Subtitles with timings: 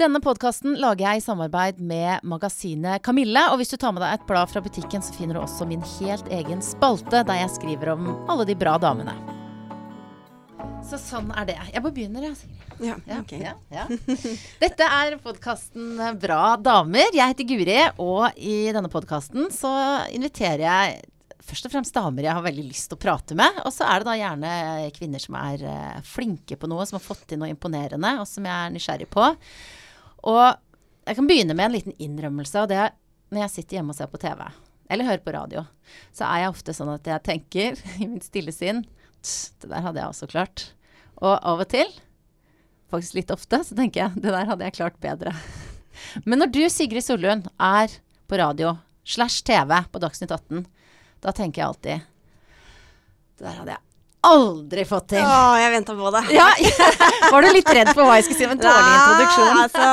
[0.00, 3.42] Denne podkasten lager jeg i samarbeid med magasinet Kamille.
[3.52, 5.82] Og hvis du tar med deg et blad fra butikken, så finner du også min
[5.98, 9.12] helt egen spalte der jeg skriver om alle de bra damene.
[10.88, 11.58] Så sånn er det.
[11.68, 12.38] Jeg bare begynner, jeg.
[12.38, 12.70] Sigrid.
[12.80, 13.34] Ja, ok.
[13.44, 13.84] ja, ja.
[14.62, 17.12] Dette er podkasten Bra damer.
[17.12, 19.74] Jeg heter Guri, og i denne podkasten så
[20.16, 20.96] inviterer jeg
[21.44, 23.60] først og fremst damer jeg har veldig lyst til å prate med.
[23.66, 27.04] Og så er det da gjerne kvinner som er eh, flinke på noe, som har
[27.04, 29.28] fått til noe imponerende, og som jeg er nysgjerrig på.
[30.28, 30.42] Og
[31.06, 32.92] jeg kan begynne med en liten innrømmelse, og det er
[33.30, 34.42] når jeg sitter hjemme og ser på TV.
[34.90, 35.64] Eller hører på radio.
[36.14, 38.84] Så er jeg ofte sånn at jeg tenker i mitt stille sinn
[39.20, 40.70] Det der hadde jeg også klart.
[41.20, 41.90] Og av og til
[42.90, 45.34] faktisk litt ofte, så tenker jeg det der hadde jeg klart bedre.
[46.26, 47.92] Men når du, Sigrid Sollund, er
[48.26, 48.74] på radio
[49.06, 50.64] slash TV på Dagsnytt 18,
[51.20, 52.08] da tenker jeg alltid
[53.36, 53.89] Det der hadde jeg
[54.26, 55.24] aldri fått til.
[55.24, 56.22] Å, jeg venta på det.
[56.36, 56.48] Ja,
[57.32, 59.86] Var du litt redd for hva jeg skulle si om en dårlig Nei, Ja, Altså,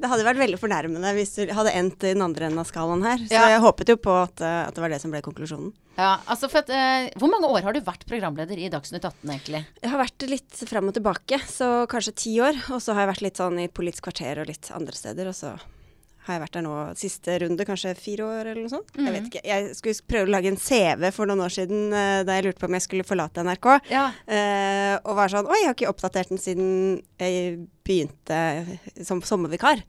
[0.00, 3.04] det hadde vært veldig fornærmende hvis du hadde endt i den andre enden av skalaen
[3.04, 3.18] her.
[3.24, 3.48] Så Ja.
[3.54, 5.72] jeg håpet jo på at, eh, at det var det som ble konklusjonen.
[5.98, 9.30] Ja, altså for at, uh, Hvor mange år har du vært programleder i Dagsnytt 18,
[9.30, 9.64] egentlig?
[9.82, 12.58] Jeg har vært litt fram og tilbake, så kanskje ti år.
[12.74, 15.30] Og så har jeg vært litt sånn i Politisk kvarter og litt andre steder.
[15.30, 15.52] Og så
[16.24, 18.94] har jeg vært der nå siste runde, kanskje fire år eller noe sånt.
[18.96, 19.42] Jeg vet ikke.
[19.44, 22.62] Jeg skulle prøve å lage en CV for noen år siden eh, da jeg lurte
[22.62, 23.68] på om jeg skulle forlate NRK.
[23.92, 24.06] Ja.
[24.24, 26.70] Uh, og var sånn Oi, jeg har ikke oppdatert den siden
[27.20, 28.40] jeg begynte
[29.04, 29.84] som sommervikar.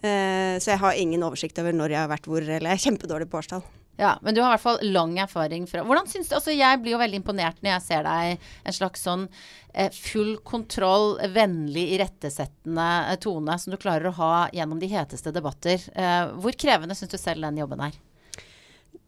[0.00, 2.86] Uh, så jeg har ingen oversikt over når jeg har vært hvor, eller jeg er
[2.86, 3.66] kjempedårlig på årstall.
[4.00, 6.80] Ja, men du har i hvert fall lang erfaring fra Hvordan syns du Altså, jeg
[6.80, 9.26] blir jo veldig imponert når jeg ser deg en slags sånn
[9.74, 15.34] eh, full kontroll, vennlig, irettesettende eh, tone som du klarer å ha gjennom de heteste
[15.36, 15.84] debatter.
[15.92, 17.98] Eh, hvor krevende syns du selv den jobben er?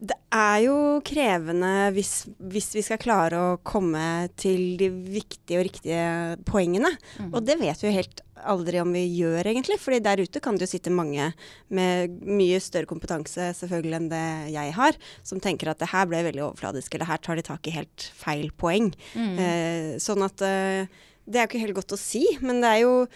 [0.02, 5.66] Det er jo krevende hvis, hvis vi skal klare å komme til de viktige og
[5.68, 6.06] riktige
[6.48, 6.90] poengene.
[7.30, 9.78] Og det vet vi jo helt aldri om vi gjør, egentlig.
[9.78, 11.28] fordi der ute kan det jo sitte mange
[11.70, 14.24] med mye større kompetanse selvfølgelig enn det
[14.56, 17.70] jeg har, som tenker at det her ble veldig overfladisk, eller her tar de tak
[17.70, 18.90] i helt feil poeng.
[19.38, 20.90] Eh, sånn at eh,
[21.22, 23.06] Det er jo ikke helt godt å si, men det er jo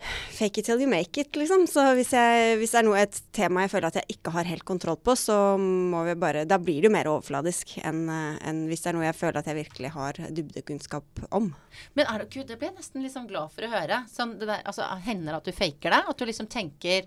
[0.00, 1.66] Fake it till you make it, liksom.
[1.68, 4.48] Så hvis, jeg, hvis det er noe, et tema jeg føler at jeg ikke har
[4.48, 8.62] helt kontroll på, så må vi bare Da blir det jo mer overfladisk enn en
[8.70, 11.50] hvis det er noe jeg føler at jeg virkelig har dybdekunnskap om.
[11.98, 14.00] Men er det, Gud, det ble jeg nesten liksom glad for å høre.
[14.12, 16.00] Sånn, det der, altså, hender det at du faker det?
[16.14, 17.04] At du liksom tenker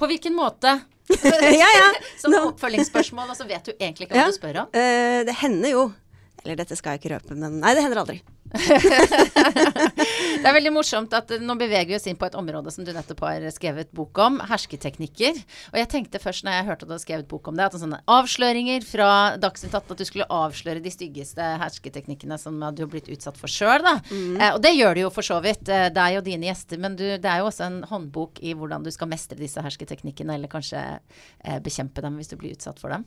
[0.00, 0.76] På hvilken måte?
[1.62, 1.88] ja, ja.
[2.22, 4.28] Som oppfølgingsspørsmål, og så vet du egentlig ikke hva Ja.
[4.30, 4.68] du spør om.
[4.76, 5.86] Uh, det hender jo
[6.44, 8.20] Eller dette skal jeg ikke røpe, men Nei, det hender aldri.
[8.50, 12.84] Det er veldig morsomt at eh, nå beveger vi oss inn på et område som
[12.86, 15.38] du nettopp har skrevet bok om, hersketeknikker.
[15.72, 17.78] Og jeg tenkte først når jeg hørte at du hadde skrevet bok om det, at
[17.80, 19.10] sånne avsløringer fra
[19.40, 23.52] Dagsnytt 18, at du skulle avsløre de styggeste hersketeknikkene som du har blitt utsatt for
[23.52, 23.96] sjøl, da.
[24.10, 26.96] Eh, og det gjør du jo for så vidt, eh, deg og dine gjester, men
[26.98, 30.50] du, det er jo også en håndbok i hvordan du skal mestre disse hersketeknikkene, eller
[30.52, 33.06] kanskje eh, bekjempe dem hvis du blir utsatt for dem.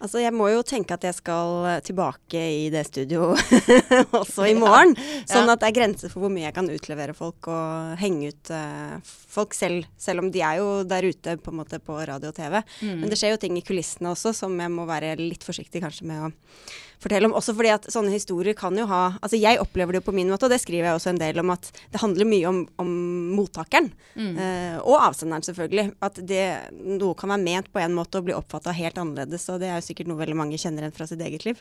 [0.00, 3.32] Altså, jeg må jo tenke at jeg skal tilbake i det studio
[4.20, 4.83] også i morgen.
[5.30, 8.52] Sånn at det er grenser for hvor mye jeg kan utlevere folk og henge ut
[8.52, 9.86] uh, folk selv.
[9.96, 12.60] Selv om de er jo der ute på måte på radio og TV.
[13.00, 16.06] Men det skjer jo ting i kulissene også som jeg må være litt forsiktig kanskje
[16.10, 16.32] med å
[17.04, 17.34] fortelle om.
[17.36, 20.30] Også fordi at sånne historier kan jo ha Altså jeg opplever det jo på min
[20.32, 22.92] måte, og det skriver jeg også en del om, at det handler mye om, om
[23.36, 23.90] mottakeren.
[24.40, 25.94] eh, og avsenderen, selvfølgelig.
[26.04, 26.44] At det,
[26.84, 29.48] noe kan være ment på en måte og bli oppfatta helt annerledes.
[29.52, 31.60] Og det er jo sikkert noe veldig mange kjenner igjen fra sitt eget liv.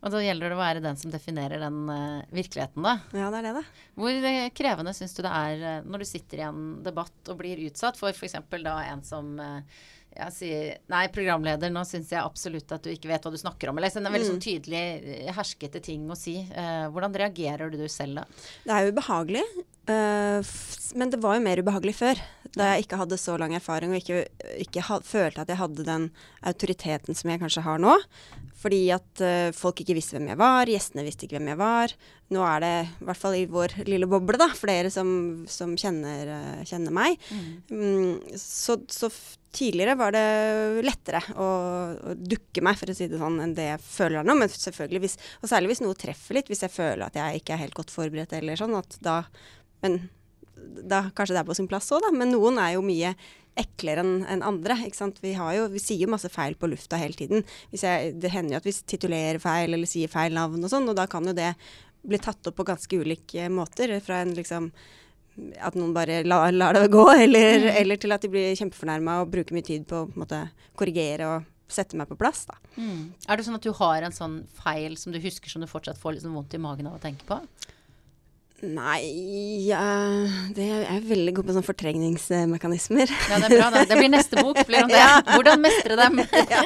[0.00, 2.96] Og da gjelder det å være den som definerer den uh, virkeligheten, da.
[3.12, 3.86] Ja, det er det, da.
[4.00, 7.40] Hvor eh, krevende syns du det er eh, når du sitter i en debatt og
[7.42, 8.38] blir utsatt for f.eks.
[8.64, 9.60] da en som uh,
[10.10, 13.70] jeg sier Nei, programleder, nå syns jeg absolutt at du ikke vet hva du snakker
[13.70, 13.78] om.
[13.78, 16.36] Eller sånn, veldig sånn tydelig eh, herskete ting å si.
[16.42, 18.26] Eh, hvordan reagerer du selv da?
[18.66, 19.44] Det er jo ubehagelig.
[19.90, 20.42] Uh,
[20.98, 22.20] men det var jo mer ubehagelig før.
[22.56, 24.24] Da jeg ikke hadde så lang erfaring og ikke,
[24.66, 26.08] ikke følte at jeg hadde den
[26.46, 27.94] autoriteten som jeg kanskje har nå.
[28.60, 31.94] Fordi at uh, folk ikke visste hvem jeg var, gjestene visste ikke hvem jeg var.
[32.30, 35.08] Nå er det, i hvert fall i vår lille boble, da, flere som,
[35.48, 37.16] som kjenner, uh, kjenner meg.
[37.72, 40.26] Mm, så, så f- tidligere var det
[40.86, 41.48] lettere å,
[42.12, 44.36] å dukke meg, for å si det sånn, enn det jeg føler nå.
[44.44, 47.56] Men selvfølgelig hvis, og særlig hvis noe treffer litt, hvis jeg føler at jeg ikke
[47.56, 49.22] er helt godt forberedt eller sånn, at da
[49.80, 50.02] Men
[50.60, 52.10] da kanskje det er på sin plass òg, da.
[52.12, 53.14] Men noen er jo mye
[53.58, 54.76] eklere enn en andre.
[54.86, 55.20] ikke sant?
[55.24, 57.44] Vi, har jo, vi sier jo masse feil på lufta hele tiden.
[57.74, 60.98] Jeg, det hender jo at vi titulerer feil eller sier feil navn og sånn, og
[60.98, 61.52] da kan jo det
[62.00, 63.92] bli tatt opp på ganske ulike måter.
[64.04, 64.70] Fra en liksom
[65.60, 69.32] at noen bare lar, lar det gå, eller, eller til at de blir kjempefornærma og
[69.32, 70.42] bruker mye tid på å måte,
[70.78, 72.44] korrigere og sette meg på plass.
[72.50, 72.58] da.
[73.30, 76.00] Er det sånn at du har en sånn feil som du husker som du fortsatt
[76.00, 77.38] får liksom vondt i magen av å tenke på?
[78.60, 79.00] Nei
[79.64, 79.84] ja,
[80.52, 83.12] det Jeg er veldig god på sånne fortrengningsmekanismer.
[83.30, 83.68] Ja, det er bra.
[83.72, 83.84] Da.
[83.88, 84.60] Det blir neste bok.
[84.68, 85.04] Blir om det.
[85.30, 86.20] Hvordan mestre dem.
[86.54, 86.64] ja.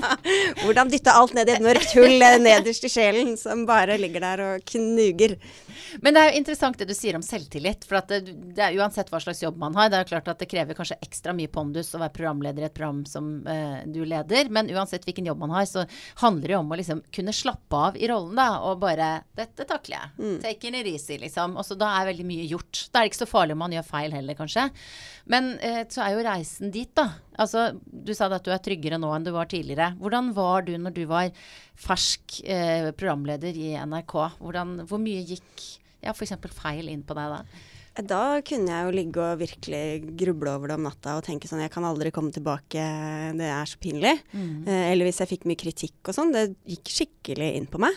[0.64, 4.24] Hvordan dytte alt ned i et mørkt hull eh, nederst i sjelen som bare ligger
[4.26, 5.36] der og knuger.
[6.02, 7.86] Men det er jo interessant det du sier om selvtillit.
[7.86, 10.42] For det, det, er uansett hva slags jobb man har, det er jo klart at
[10.42, 14.02] det krever kanskje ekstra mye pondus å være programleder i et program som eh, du
[14.02, 14.50] leder.
[14.54, 15.86] Men uansett hvilken jobb man har, så
[16.24, 18.48] handler det jo om å liksom kunne slappe av i rollen, da.
[18.66, 20.12] Og bare 'Dette takler jeg'.
[20.18, 20.36] Mm.
[20.42, 21.56] Take it easy, liksom.
[21.60, 22.86] Og så da er veldig mye gjort.
[22.90, 24.66] Da er det ikke så farlig om man gjør feil heller, kanskje.
[25.32, 27.08] Men eh, så er jo reisen dit, da.
[27.40, 29.92] Altså, du sa at du er tryggere nå enn du var tidligere.
[30.00, 31.30] Hvordan var du når du var
[31.86, 34.18] fersk eh, programleder i NRK?
[34.40, 35.70] Hvordan, hvor mye gikk
[36.04, 36.36] ja, f.eks.
[36.52, 37.40] feil inn på deg da?
[37.94, 39.82] Da kunne jeg jo ligge og virkelig
[40.18, 42.82] gruble over det om natta og tenke sånn Jeg kan aldri komme tilbake,
[43.38, 44.16] det er så pinlig.
[44.32, 44.66] Mm.
[44.66, 46.34] Eh, eller hvis jeg fikk mye kritikk og sånn.
[46.34, 47.94] Det gikk skikkelig inn på meg.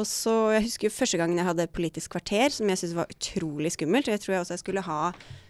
[0.00, 3.12] Og så, Jeg husker jo første gangen jeg hadde Politisk kvarter, som jeg syntes var
[3.12, 4.10] utrolig skummelt.
[4.10, 5.00] Jeg tror jeg også jeg skulle ha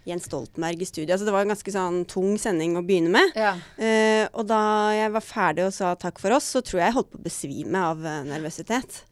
[0.09, 1.13] Jens Stoltenberg i studio.
[1.13, 3.37] Altså, det var en ganske sånn tung sending å begynne med.
[3.39, 3.53] Ja.
[3.79, 4.63] Uh, og da
[4.97, 7.29] jeg var ferdig og sa takk for oss, så tror jeg jeg holdt på å
[7.29, 9.05] besvime av uh, nervøsitet.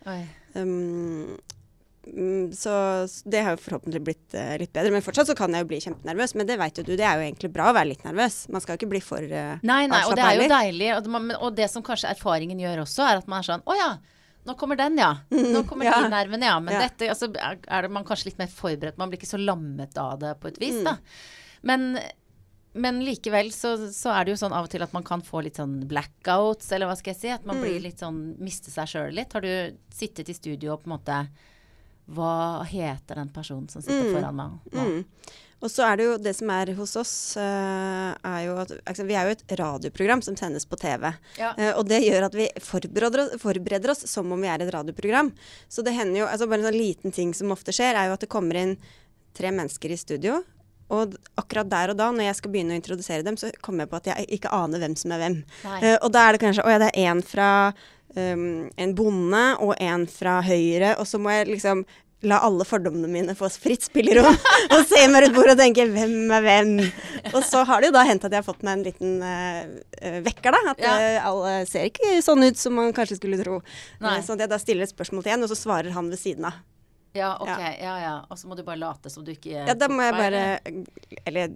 [0.56, 1.36] Um,
[2.16, 2.72] Mm, så
[3.24, 4.92] det har jo forhåpentlig blitt uh, litt bedre.
[4.94, 6.34] Men fortsatt så kan jeg jo bli kjempenervøs.
[6.38, 8.40] Men det vet jo du, det er jo egentlig bra å være litt nervøs.
[8.52, 10.92] Man skal jo ikke bli for uh, Nei, nei, og det er jo deilig.
[10.96, 13.76] Og det, og det, som kanskje erfaringen gjør også, er at man er sånn Å
[13.78, 13.90] ja.
[14.48, 15.10] Nå kommer den, ja.
[15.28, 15.98] Nå kommer ja.
[16.00, 16.54] de nervene, ja.
[16.64, 16.86] Men ja.
[16.86, 18.96] dette altså, er det man kanskje litt mer forberedt.
[19.00, 20.88] Man blir ikke så lammet av det på et vis, mm.
[20.88, 20.96] da.
[21.68, 21.92] Men
[22.78, 25.40] men likevel så, så, er det jo sånn av og til at man kan få
[25.42, 27.30] litt sånn blackouts, eller hva skal jeg si.
[27.34, 27.64] At man mm.
[27.64, 29.34] blir litt sånn Mister seg sjøl litt.
[29.34, 31.22] Har du sittet i studio og på en måte
[32.08, 34.16] hva heter den personen som sitter mm.
[34.16, 34.86] foran meg nå?
[34.86, 35.36] Mm.
[35.58, 39.06] Og så er det jo det som er hos oss, uh, er jo at altså,
[39.08, 41.08] Vi er jo et radioprogram som sendes på TV.
[41.40, 41.50] Ja.
[41.58, 44.70] Uh, og det gjør at vi forbereder oss, forbereder oss, som om vi er et
[44.74, 45.32] radioprogram.
[45.68, 48.14] Så det hender jo altså Bare en sånn liten ting som ofte skjer, er jo
[48.14, 48.78] at det kommer inn
[49.36, 50.38] tre mennesker i studio.
[50.94, 53.90] Og akkurat der og da, når jeg skal begynne å introdusere dem, så kommer jeg
[53.90, 55.40] på at jeg ikke aner hvem som er hvem.
[55.66, 57.50] Uh, og da er det kanskje Å ja, det er en fra
[58.16, 61.84] um, en bonde og en fra Høyre, og så må jeg liksom
[62.26, 64.34] la alle fordommene mine få fritt spillerom
[64.74, 66.88] og se meg rundt bordet og tenke 'hvem er hvem'?
[67.30, 70.18] Og så har det jo da hendt at jeg har fått meg en liten uh,
[70.26, 70.72] vekker, da.
[70.72, 70.96] At ja.
[70.98, 73.60] uh, alle ser ikke sånn ut som man kanskje skulle tro.
[74.02, 74.18] Nei.
[74.26, 76.50] sånn at jeg da stiller et spørsmål til en, og så svarer han ved siden
[76.50, 76.58] av.
[77.16, 77.48] Ja, ok.
[77.48, 77.70] Ja.
[77.80, 78.14] ja, ja.
[78.28, 80.42] Og så må du bare late som du ikke Ja, da må jeg bare
[81.24, 81.54] Eller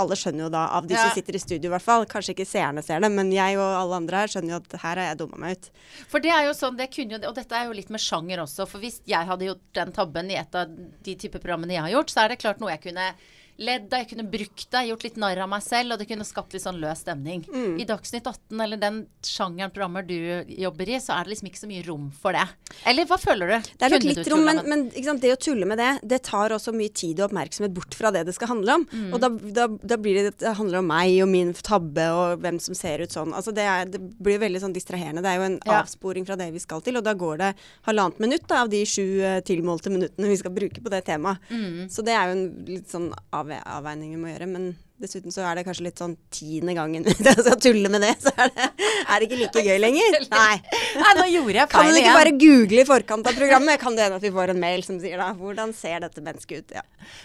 [0.00, 1.02] alle skjønner jo da, av de ja.
[1.04, 2.06] som sitter i studio i hvert fall.
[2.10, 5.02] Kanskje ikke seerne ser det, men jeg og alle andre her skjønner jo at her
[5.02, 5.70] har jeg dumma meg ut.
[6.10, 8.44] For det er jo sånn, det kunne jo Og dette er jo litt med sjanger
[8.46, 8.66] også.
[8.70, 11.94] For hvis jeg hadde gjort den tabben i et av de type programmene jeg har
[11.98, 13.12] gjort, så er det klart noe jeg kunne
[13.60, 16.54] ledd jeg kunne brukt det, gjort litt narr av meg selv, og det kunne skapt
[16.56, 17.42] litt sånn løs stemning.
[17.50, 17.76] Mm.
[17.82, 20.16] I Dagsnytt 18, eller den sjangeren programmer du
[20.48, 22.46] jobber i, så er det liksom ikke så mye rom for det.
[22.88, 23.70] Eller hva føler du?
[23.76, 26.72] Det er nok litt rom, men, men det å tulle med det, det tar også
[26.76, 28.86] mye tid og oppmerksomhet bort fra det det skal handle om.
[28.90, 29.10] Mm.
[29.14, 29.30] Og da,
[29.60, 33.04] da, da, blir det det handler om meg og min tabbe og hvem som ser
[33.04, 33.34] ut sånn.
[33.36, 35.24] Altså det, er, det blir veldig sånn distraherende.
[35.24, 35.82] Det er jo en ja.
[35.82, 37.50] avsporing fra det vi skal til, og da går det
[37.88, 41.44] halvannet minutt da, av de sju uh, tilmålte minuttene vi skal bruke på det temaet.
[41.50, 41.88] Mm.
[41.92, 44.46] Så det er jo en litt sånn av avveining vi må gjøre.
[44.50, 44.70] Men
[45.00, 48.32] dessuten så er det kanskje litt sånn tiende gangen jeg skal tulle med det, så
[48.36, 48.66] er det,
[49.00, 50.18] er det ikke like gøy lenger.
[50.34, 50.60] Nei.
[51.00, 51.88] Nei, nå gjorde jeg feil igjen.
[51.88, 53.80] Kan du ikke bare google i forkant av programmet?
[53.82, 56.62] Kan det hende at vi får en mail som sier da hvordan ser dette mennesket
[56.62, 56.76] ut?
[56.78, 56.84] Ja.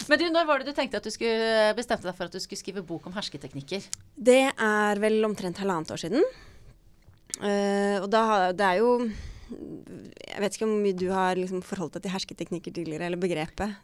[0.10, 2.42] Men du, når var det du tenkte at du skulle bestemte deg for at du
[2.44, 3.86] skulle skrive bok om hersketeknikker?
[4.16, 6.26] Det er vel omtrent halvannet år siden.
[7.36, 8.92] Uh, og da det er jo
[9.46, 13.76] jeg vet ikke om mye du har liksom forholdt deg til hersketeknikker tidligere, eller begrepet?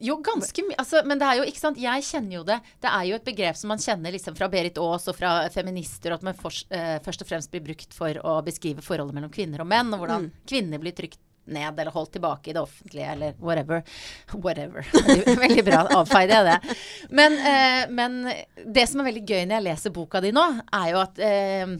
[0.00, 0.78] jo, ganske mye.
[0.78, 2.58] Altså, men det er jo, ikke sant, jeg kjenner jo det.
[2.82, 6.12] Det er jo et begrep som man kjenner liksom fra Berit Aas og fra feminister,
[6.12, 9.34] og at man for, eh, først og fremst blir brukt for å beskrive forholdet mellom
[9.34, 10.44] kvinner og menn, og hvordan mm.
[10.46, 13.82] kvinner blir trykt ned eller holdt tilbake i det offentlige eller whatever.
[14.32, 14.86] Whatever.
[14.92, 15.84] Veldig, veldig bra.
[15.96, 16.78] Avfeide jeg det.
[17.10, 18.18] Men, eh, men,
[18.64, 20.44] det som er veldig gøy når jeg leser boka di nå,
[20.76, 21.78] er jo at uh,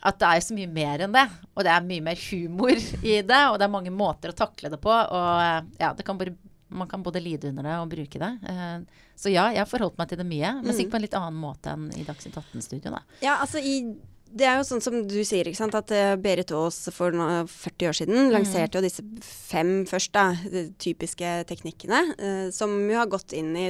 [0.00, 1.26] at det er så mye mer enn det.
[1.54, 4.72] Og det er mye mer humor i det, og det er mange måter å takle
[4.72, 4.92] det på.
[4.92, 6.36] Og ja, kan bare,
[6.72, 8.30] man kan både lide under det og bruke det.
[8.46, 11.18] Uh, så ja, jeg har forholdt meg til det mye, men sikkert på en litt
[11.18, 12.96] annen måte enn i Dagsnytt 18-studio.
[13.20, 13.82] Ja, altså i
[14.30, 17.88] det er jo sånn som du sier, ikke sant, at uh, Berit Aas for 40
[17.90, 18.28] år siden mm.
[18.30, 23.50] lanserte jo disse fem først, da, de typiske teknikkene, eh, som jo har gått inn
[23.58, 23.66] i,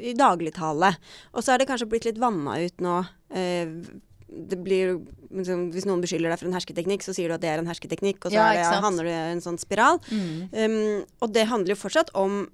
[0.00, 0.94] i dagligtale.
[1.36, 2.96] Og så er det kanskje blitt litt vanna ut nå.
[3.36, 3.76] Uh,
[4.32, 4.96] det blir
[5.30, 7.68] liksom, Hvis noen beskylder deg for en hersketeknikk, så sier du at det er en
[7.68, 10.00] hersketeknikk, og så ja, det, handler det i en sånn spiral.
[10.08, 10.34] Mm.
[10.56, 12.44] Um, og det handler jo fortsatt om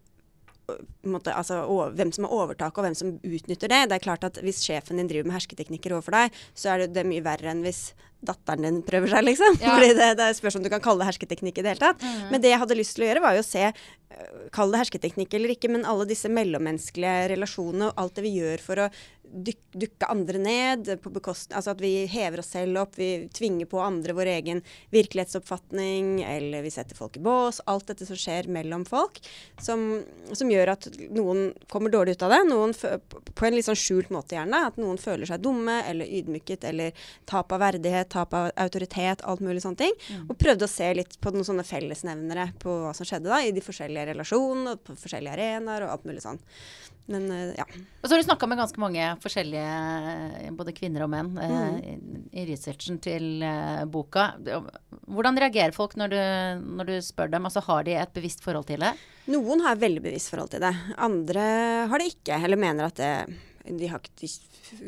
[1.09, 3.81] måte, altså, over, hvem som har overtaket, og hvem som utnytter det.
[3.89, 6.93] Det er klart at Hvis sjefen din driver med hersketeknikker overfor deg, så er det,
[6.99, 9.59] det mye verre enn hvis datteren din prøver seg, liksom.
[9.63, 9.77] Ja.
[9.77, 12.03] Fordi det, det spørs om du kan kalle det hersketeknikk i det hele tatt.
[12.03, 12.25] Mm.
[12.33, 14.81] Men det jeg hadde lyst til å gjøre, var jo å se øh, Kall det
[14.81, 18.89] hersketeknikk eller ikke, men alle disse mellommenneskelige relasjonene og alt det vi gjør for å
[19.33, 23.69] dyk, dukke andre ned, på bekost, altså at vi hever oss selv opp, vi tvinger
[23.71, 24.63] på andre vår egen
[24.95, 27.61] virkelighetsoppfatning, eller vi setter folk i bås.
[27.67, 29.21] Alt dette som skjer mellom folk,
[29.63, 32.43] som, som gjør at noen kommer dårlig ut av det.
[32.49, 34.65] Noen på en litt sånn skjult måte gjerne.
[34.71, 39.41] At noen føler seg dumme eller ydmyket eller tap av verdighet, tap av autoritet, alt
[39.45, 39.95] mulig sånne ting.
[40.29, 43.53] Og prøvde å se litt på noen sånne fellesnevnere på hva som skjedde da, i
[43.57, 46.41] de forskjellige relasjonene, og på forskjellige arenaer og alt mulig sånn.
[47.09, 47.65] Men eh, ja.
[47.65, 49.77] Og så har du snakka med ganske mange forskjellige,
[50.45, 51.79] eh, både kvinner og menn, eh, Mm.
[51.81, 53.41] i, i researchen til
[53.89, 54.27] boka.
[55.09, 56.19] Hvordan reagerer folk når du,
[56.79, 57.47] når du spør dem?
[57.49, 58.93] Altså Har de et bevisst forhold til det?
[59.33, 60.75] Noen har veldig bevisst forhold til det.
[61.01, 61.47] Andre
[61.89, 63.13] har det ikke, eller mener at det,
[63.77, 64.29] de, har, de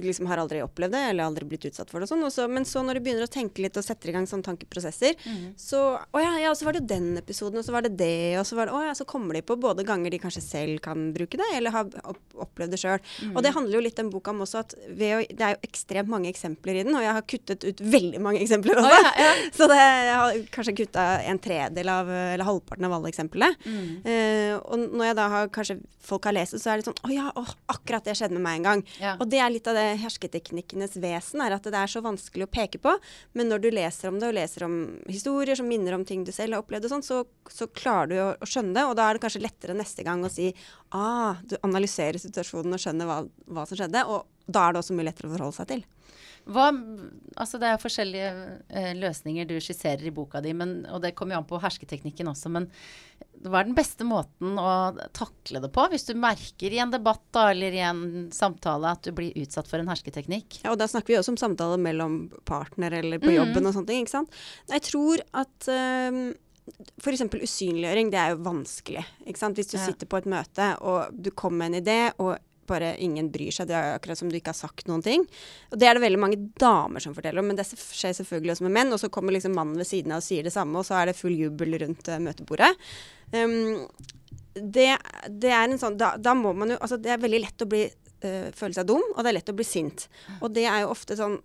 [0.05, 2.09] liksom har aldri opplevd det, eller aldri blitt utsatt for det.
[2.11, 2.53] og sånn.
[2.53, 5.19] Men så når du begynner å tenke litt og setter i gang sånne tankeprosesser,
[5.61, 8.39] så Å ja, ja, så var det jo den episoden, og så var det det,
[8.41, 10.81] og så var det Å ja, så kommer de på både ganger de kanskje selv
[10.85, 11.89] kan bruke det, eller har
[12.35, 13.03] opplevd det sjøl.
[13.35, 16.11] Og det handler jo litt den boka om også at å, det er jo ekstremt
[16.11, 19.01] mange eksempler i den, og jeg har kuttet ut veldig mange eksempler også.
[19.01, 19.33] Oh, ja.
[19.59, 23.53] Så det, jeg har kanskje kutta en tredel av, eller halvparten av alle eksemplene.
[23.65, 23.89] Mm.
[24.05, 27.01] Uh, og når jeg da har kanskje folk har lest det, så er det sånn
[27.07, 28.70] Å ja, å, akkurat det skjedde med meg en gang.
[29.01, 29.17] Ja.
[29.19, 32.51] Og det er litt av det hersketeknikkenes vesen, er at det er så vanskelig å
[32.51, 32.95] peke på.
[33.39, 34.77] Men når du leser om det, og leser om
[35.11, 38.17] historier som minner om ting du selv har opplevd, og sånn, så, så klarer du
[38.23, 38.87] å, å skjønne det.
[38.89, 40.51] Og da er det kanskje lettere neste gang å si
[40.97, 44.07] ah, du analyserer situasjonen og skjønner hva, hva som skjedde.
[44.11, 45.85] Og da er det også mye lettere å forholde seg til.
[46.47, 46.71] Hva,
[47.37, 48.31] altså det er forskjellige
[48.71, 52.31] eh, løsninger du skisserer i boka di, men, og det kommer jo an på hersketeknikken
[52.33, 52.51] også.
[52.51, 52.69] Men
[53.45, 55.87] hva er den beste måten å takle det på?
[55.93, 59.69] Hvis du merker i en debatt da, eller i en samtale at du blir utsatt
[59.71, 60.61] for en hersketeknikk?
[60.65, 63.37] Ja, og da snakker vi også om samtaler mellom partner eller på Mhm.
[63.39, 64.31] jobben og sånne ting, ikke sant.
[64.69, 66.35] Jeg tror at um,
[67.03, 67.23] F.eks.
[67.35, 69.03] usynliggjøring, det er jo vanskelig.
[69.27, 69.57] Ikke sant?
[69.59, 69.87] Hvis du Ja.
[69.87, 72.39] sitter på et møte og du kommer med en idé, og
[72.71, 73.69] bare ingen bryr seg.
[73.71, 75.27] Det er akkurat som du ikke har sagt noen ting.
[75.71, 78.69] Og det er det veldig mange damer som forteller om, men det skjer selvfølgelig også
[78.69, 78.95] med menn.
[78.95, 81.11] Og så kommer liksom mannen ved siden av og sier det samme, og så er
[81.11, 82.73] det full jubel rundt uh, møtebordet.
[83.35, 83.87] Um,
[84.55, 84.91] det,
[85.29, 87.69] det er en sånn da, da må man jo Altså, det er veldig lett å
[87.71, 90.09] bli uh, føle seg dum, og det er lett å bli sint.
[90.41, 91.39] Og det er jo ofte sånn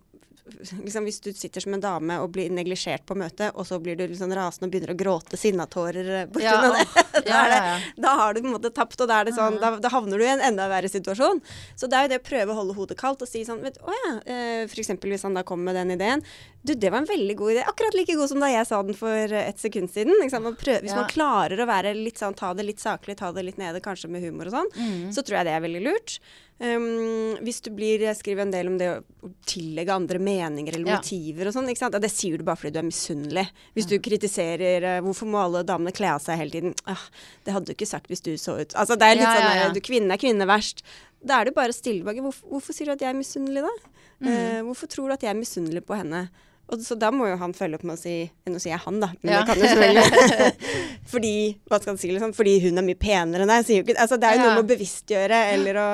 [0.46, 3.96] liksom Hvis du sitter som en dame og blir neglisjert på møtet, og så blir
[3.98, 7.58] du sånn rasende og begynner å gråte sinnatårer borti ja, det, da, ja, er det
[7.58, 7.76] ja, ja.
[8.06, 10.18] da har du på en måte tapt, og da, er det sånn, da, da havner
[10.22, 11.40] du i en enda verre situasjon.
[11.76, 13.80] Så det er jo det å prøve å holde hodet kaldt og si sånn vet,
[13.82, 14.70] Å ja, F.eks.
[14.74, 16.22] for eksempel hvis han da kommer med den ideen.
[16.66, 17.66] Du, det var en veldig god idé.
[17.70, 20.16] Akkurat like god som da jeg sa den for eh, et sekund siden.
[20.42, 23.44] Man prøver, hvis man klarer å være litt sånn, ta det litt saklig, ta det
[23.46, 25.12] litt nede, kanskje med humor og sånn, Mm.
[25.14, 26.18] så tror jeg det er veldig lurt.
[26.58, 30.96] Um, hvis du blir skriver en del om det å tillegge andre meninger eller Ja.
[31.02, 31.68] motiver og sånn.
[31.68, 31.92] ikke sant?
[31.92, 33.44] Ja, det sier du bare fordi du er misunnelig.
[33.76, 36.74] Hvis du kritiserer uh, hvorfor må alle damene kle av seg hele tiden.
[36.86, 37.02] Ah,
[37.44, 38.72] det hadde du ikke sagt hvis du så ut.
[38.72, 39.68] Altså, det er litt Ja, sånn ja.
[39.76, 40.80] du Kvinne er kvinne verst.
[41.26, 42.24] Da er det bare å stille tilbake.
[42.24, 43.92] Hvorfor, hvorfor sier du at jeg er misunnelig, da?
[44.24, 44.28] Mm.
[44.32, 46.28] Uh, hvorfor tror du at jeg er misunnelig på henne?
[46.72, 48.14] Og så da må jo han følge opp med å si
[48.50, 49.12] Nå sier jeg han, da.
[49.22, 49.44] Men Ja.
[49.44, 50.56] det kan jo selvfølgelig
[51.12, 51.34] Fordi
[51.68, 52.32] Hva skal han si, liksom?
[52.34, 53.66] Fordi hun er mye penere enn deg.
[53.68, 54.48] Sier jo ikke Altså, det er jo Ja.
[54.48, 55.86] noe med å bevisstgjøre eller å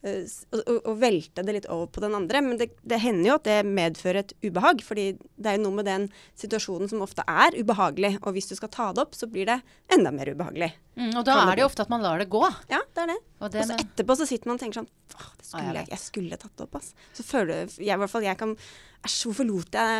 [0.00, 2.40] å, å, velte det litt over på den andre.
[2.44, 4.84] Men det, det hender jo at det medfører et ubehag.
[4.84, 6.06] fordi det er jo noe med den
[6.40, 8.16] situasjonen som ofte er ubehagelig.
[8.22, 9.60] Og hvis du skal ta det opp, så blir det
[9.92, 10.72] enda mer ubehagelig.
[10.96, 12.42] Mm, og da er det jo ofte at man lar det gå.
[12.72, 13.18] Ja, det er det.
[13.40, 15.90] Og det, Og så etterpå så sitter man og tenker sånn Åh, skulle jeg jeg,
[15.90, 16.92] jeg skulle tatt det opp, ass.
[17.16, 18.56] Så føler jeg i hvert fall jeg kan
[19.00, 19.48] Æsj, hvorfor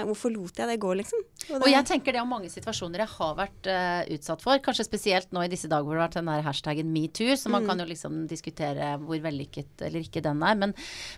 [0.05, 1.23] hvorfor lot jeg det gå, liksom?
[1.57, 4.61] Og jeg tenker det om mange situasjoner jeg har vært uh, utsatt for.
[4.61, 7.33] Kanskje spesielt nå i disse dager hvor det har vært den der hashtaggen metoo.
[7.33, 7.53] Så Mm.
[7.57, 10.55] man kan jo liksom diskutere hvor vellykket eller ikke den er.
[10.61, 10.75] Men,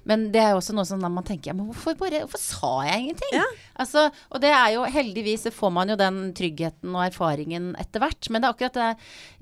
[0.06, 2.38] men det er jo også noe sånn at man tenker ja, men hvorfor, bare, hvorfor
[2.38, 3.34] sa jeg ingenting?
[3.34, 3.48] Ja.
[3.82, 7.98] Altså, og det er jo heldigvis så får man jo den tryggheten og erfaringen etter
[7.98, 8.30] hvert.
[8.30, 8.90] Men det er akkurat det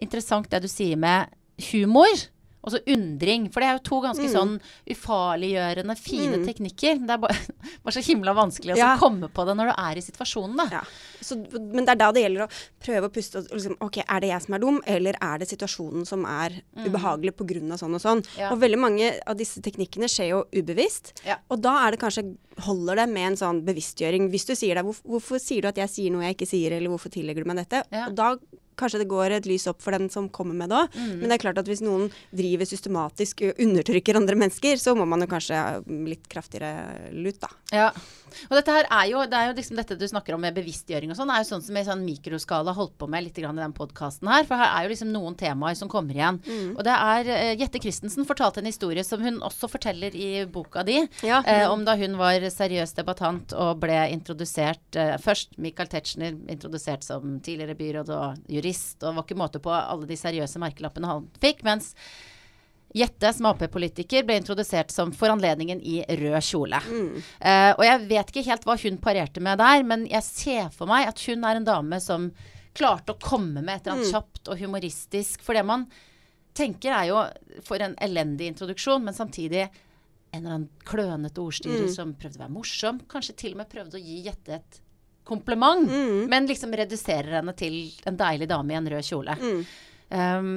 [0.08, 1.28] interessant det du sier med
[1.70, 2.08] humor.
[2.62, 3.46] Og så undring.
[3.52, 4.34] For det er jo to ganske Mm.
[4.36, 6.44] sånn ufarliggjørende, fine Mm.
[6.46, 6.98] teknikker.
[7.06, 7.36] Det er bare,
[7.84, 8.96] bare så himla vanskelig å Ja.
[8.96, 10.66] så komme på det når du er i situasjonen, da.
[10.70, 10.82] Ja.
[11.20, 12.50] Så, men det er da det gjelder å
[12.84, 15.48] prøve å puste og liksom OK, er det jeg som er dum, eller er det
[15.48, 17.78] situasjonen som er ubehagelig pga.
[17.78, 18.20] sånn og sånn?
[18.22, 18.38] Mm.
[18.38, 18.50] Ja.
[18.52, 21.12] Og veldig mange av disse teknikkene skjer jo ubevisst.
[21.50, 24.30] Og da er det kanskje holder det med en sånn bevisstgjøring.
[24.30, 26.72] Hvis du sier det, hvorfor, hvorfor sier du at jeg sier noe jeg ikke sier,
[26.72, 27.84] eller hvorfor tillegger du meg dette?
[28.06, 28.36] Og da
[28.80, 30.96] kanskje det går et lys opp for den som kommer med det òg.
[30.96, 31.12] Mm.
[31.20, 35.06] Men det er klart at hvis noen driver systematisk og undertrykker andre mennesker, så må
[35.08, 37.52] man jo kanskje ha litt kraftigere lut, da.
[37.74, 37.90] Ja.
[38.48, 41.12] Og dette her er jo, det er jo liksom dette du snakker om med bevisstgjøring
[41.12, 43.64] og sånn, er jo sånn som i sånn mikroskala holdt på med litt grann i
[43.64, 44.46] den podkasten her.
[44.48, 46.40] For her er jo liksom noen temaer som kommer igjen.
[46.46, 46.72] Mm.
[46.76, 50.84] Og det er uh, Jette Christensen fortalte en historie som hun også forteller i boka
[50.86, 51.00] di.
[51.26, 51.42] Ja.
[51.42, 57.04] uh, om da hun var seriøs debattant og ble introdusert uh, Først Michael Tetzschner, introdusert
[57.06, 58.69] som tidligere byråd og jurist,
[59.04, 61.64] og var ikke måte på alle de seriøse merkelappene han fikk.
[61.66, 61.94] mens
[62.90, 66.80] Jette, som Ap-politiker, ble introdusert som for anledningen i rød kjole.
[67.38, 70.90] Eh, og jeg vet ikke helt hva hun parerte med der, men jeg ser for
[70.90, 72.32] meg at hun er en dame som
[72.74, 75.44] klarte å komme med et eller annet kjapt og humoristisk.
[75.46, 75.86] For det man
[76.56, 77.22] tenker er jo
[77.66, 79.68] for en elendig introduksjon, men samtidig
[80.30, 83.02] en eller annen klønete ordstyrer som prøvde å være morsom.
[83.10, 84.80] Kanskje til og med prøvde å gi Jette et
[85.24, 85.88] kompliment,
[86.30, 87.74] men liksom reduserer henne til
[88.08, 89.36] en deilig dame i en rød kjole.
[90.10, 90.52] Um,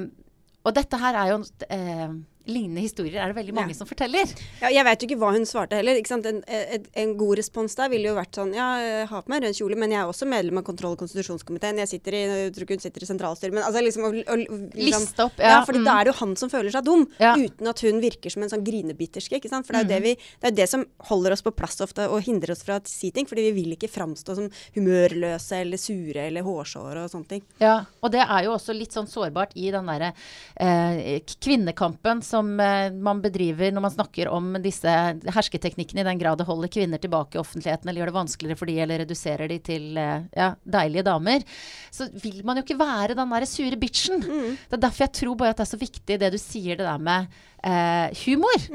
[0.64, 1.36] og dette her er jo
[1.68, 2.14] eh,
[2.46, 3.78] Lignende historier er det veldig mange Ja.
[3.78, 4.28] som forteller.
[4.60, 5.96] Ja, jeg vet jo ikke hva hun svarte heller.
[5.96, 9.42] En, en, en god respons der ville jo vært sånn Ja, jeg har på meg
[9.42, 11.78] rød kjole, men jeg er også medlem av kontroll- og konstitusjonskomiteen.
[11.78, 14.38] Jeg sitter i jeg tror ikke hun sitter i sentralstyret, men altså liksom, og, og,
[14.76, 15.84] liksom Liste opp, Ja, ja, fordi mm.
[15.88, 17.34] da er det jo han som føler seg dum, Ja.
[17.36, 19.36] uten at hun virker som en sånn grinebitterske.
[19.40, 19.66] ikke sant?
[19.66, 20.02] For det er jo det, Mm.
[20.04, 22.86] vi, det er det som holder oss på plass ofte og hindrer oss fra å
[22.86, 23.24] si ting.
[23.26, 27.42] Fordi vi vil ikke framstå som humørløse eller sure eller hårsåre og sånne ting.
[27.60, 30.12] Ja, og det er jo også litt sånn sårbart i den derre
[30.60, 34.90] eh, kvinnekampen som eh, man bedriver når man snakker om disse
[35.34, 38.70] hersketeknikkene, i den grad det holder kvinner tilbake i offentligheten eller gjør det vanskeligere for
[38.70, 41.46] de, eller reduserer de til eh, ja, deilige damer.
[41.94, 44.22] Så vil man jo ikke være den derre sure bitchen.
[44.24, 46.86] Det er derfor jeg tror bare at det er så viktig det du sier, det
[46.86, 48.70] der med eh, humor.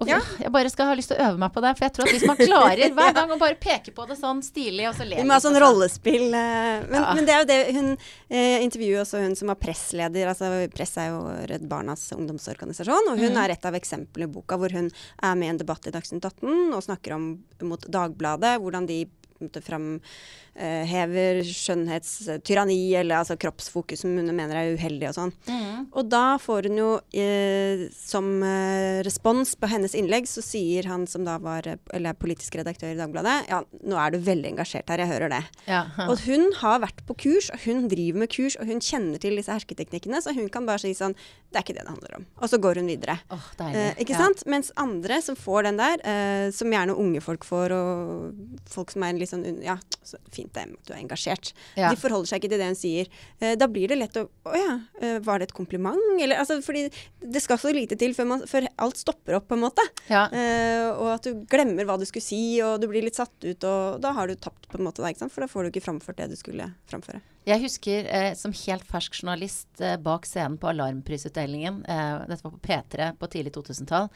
[0.00, 0.18] Og Ja.
[0.40, 1.70] Jeg bare skal ha lyst til å øve meg på det.
[1.76, 4.40] For jeg tror at hvis man klarer hver gang å bare peke på det sånn
[4.42, 6.26] stilig, og så ler må ha sånn rollespill.
[6.32, 7.14] eh, Men, Ja.
[7.14, 7.90] men det er jo det hun
[8.30, 10.26] eh, intervjuer også hun som var pressleder.
[10.32, 11.20] altså Press er jo
[11.52, 13.12] Redd Barnas ungdomsorganisasjon.
[13.12, 14.90] Og hun er et av eksemplene i boka hvor hun
[15.22, 17.28] er med i en debatt i Dagsnytt 18 og snakker om
[17.62, 19.02] mot Dagbladet, hvordan de
[19.40, 25.32] måte framhever skjønnhetstyranni, eller altså kroppsfokus som hun mener er uheldig og sånn.
[25.48, 25.86] Mm.
[25.96, 31.06] Og da får hun jo eh, som eh, respons på hennes innlegg, så sier han
[31.10, 34.90] som da var eller er politisk redaktør i Dagbladet, ja, nå er du veldig engasjert
[34.92, 35.42] her, jeg hører det.
[35.70, 35.82] Ja.
[36.08, 39.38] Og hun har vært på kurs, og hun driver med kurs, og hun kjenner til
[39.40, 41.16] disse hersketeknikkene, så hun kan bare si sånn
[41.50, 42.24] Det er ikke det det handler om.
[42.38, 43.16] Og så går hun videre.
[43.58, 43.74] Deilig.
[43.80, 44.18] Eh, ikke Ja.
[44.22, 44.44] sant?
[44.46, 49.02] Mens andre som får den der, eh, som gjerne unge folk får, og folk som
[49.02, 51.52] er litt sånn Ja, så fint det at du er engasjert.
[51.78, 51.90] Ja.
[51.92, 53.10] De forholder seg ikke til det hun sier.
[53.40, 55.98] Eh, da blir det lett å Å ja, eh, var det et kompliment?
[56.20, 56.88] Eller altså, fordi
[57.20, 59.84] det skal så lite til før, man, før alt stopper opp, på en måte.
[60.10, 60.26] Ja.
[60.32, 63.66] Eh, og at du glemmer hva du skulle si, og du blir litt satt ut,
[63.66, 65.28] og da har du tapt, på en måte, da?
[65.28, 67.20] For da får du ikke framført det du skulle framføre.
[67.48, 72.56] Jeg husker eh, som helt fersk journalist eh, bak scenen på Alarmprisutdelingen, eh, dette var
[72.56, 74.10] på P3 på tidlig 2000-tall,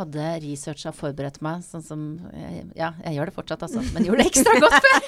[0.00, 4.06] hadde researcha og forberedt meg sånn som eh, Ja, jeg gjør det fortsatt, altså, men
[4.08, 5.00] gjorde det ekstra godt før.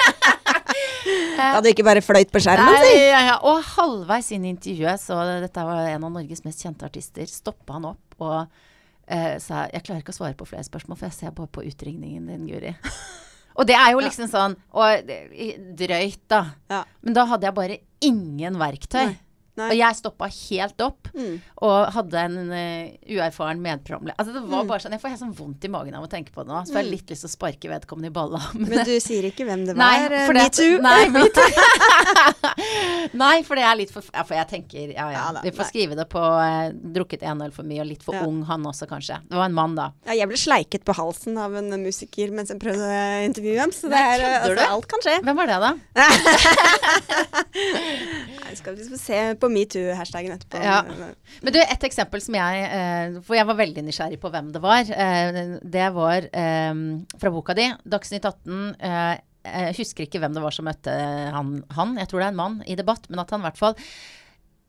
[1.42, 2.92] Da du ikke bare fløyt på skjermen, si!
[3.08, 3.38] ja, ja.
[3.48, 7.78] Og halvveis inn i intervjuet, så dette var en av Norges mest kjente artister, stoppa
[7.78, 8.36] han opp og
[9.08, 11.64] eh, sa jeg klarer ikke å svare på flere spørsmål, for jeg ser bare på
[11.66, 12.76] utringningen din, Guri.
[13.58, 15.10] Og det er jo liksom sånn Og
[15.76, 16.38] drøyt, da.
[16.72, 16.78] Ja.
[17.04, 19.10] Men da hadde jeg bare ingen verktøy.
[19.10, 19.18] Nei.
[19.60, 19.66] Nei.
[19.68, 21.42] Og jeg stoppa helt opp Mm.
[21.60, 24.16] og hadde en uh, uerfaren medprogramleder.
[24.16, 26.32] Altså det var bare sånn, Jeg får helt sånn vondt i magen av å tenke
[26.32, 26.62] på det nå.
[26.64, 28.40] Så får jeg litt lyst til å sparke vedkommende i balla.
[28.54, 30.12] Men, Men du sier ikke hvem det Nei, var?
[30.16, 30.80] eh, for det- Metoo?
[30.80, 31.04] Nei,
[33.22, 35.26] nei, for det er litt for Ja, for jeg tenker Ja, ja.
[35.44, 38.24] Vi får skrive det på uh, drukket en øl for mye og litt for Ja.
[38.24, 39.20] ung, han også, kanskje.
[39.28, 39.90] Det var en mann, da.
[40.08, 42.90] Ja, jeg ble sleiket på halsen av en musiker mens jeg prøvde å
[43.28, 43.68] intervjue ham.
[43.76, 45.20] Så det Nei, er, altså, alt kan skje.
[45.28, 45.76] Hvem var det, da?
[47.52, 50.62] Nei, skal vi se på metoo-hashtagen etterpå.
[50.62, 50.78] Ja.
[51.42, 54.62] Men du, et eksempel som jeg eh, For jeg var veldig nysgjerrig på hvem det
[54.62, 54.86] var.
[54.86, 56.72] Eh, det var eh,
[57.18, 58.64] fra boka di, Dagsnytt 18.
[58.78, 60.92] Eh, jeg husker ikke hvem det var som møtte
[61.34, 63.58] han, han, jeg tror det er en mann, i debatt, men at han i hvert
[63.58, 63.74] fall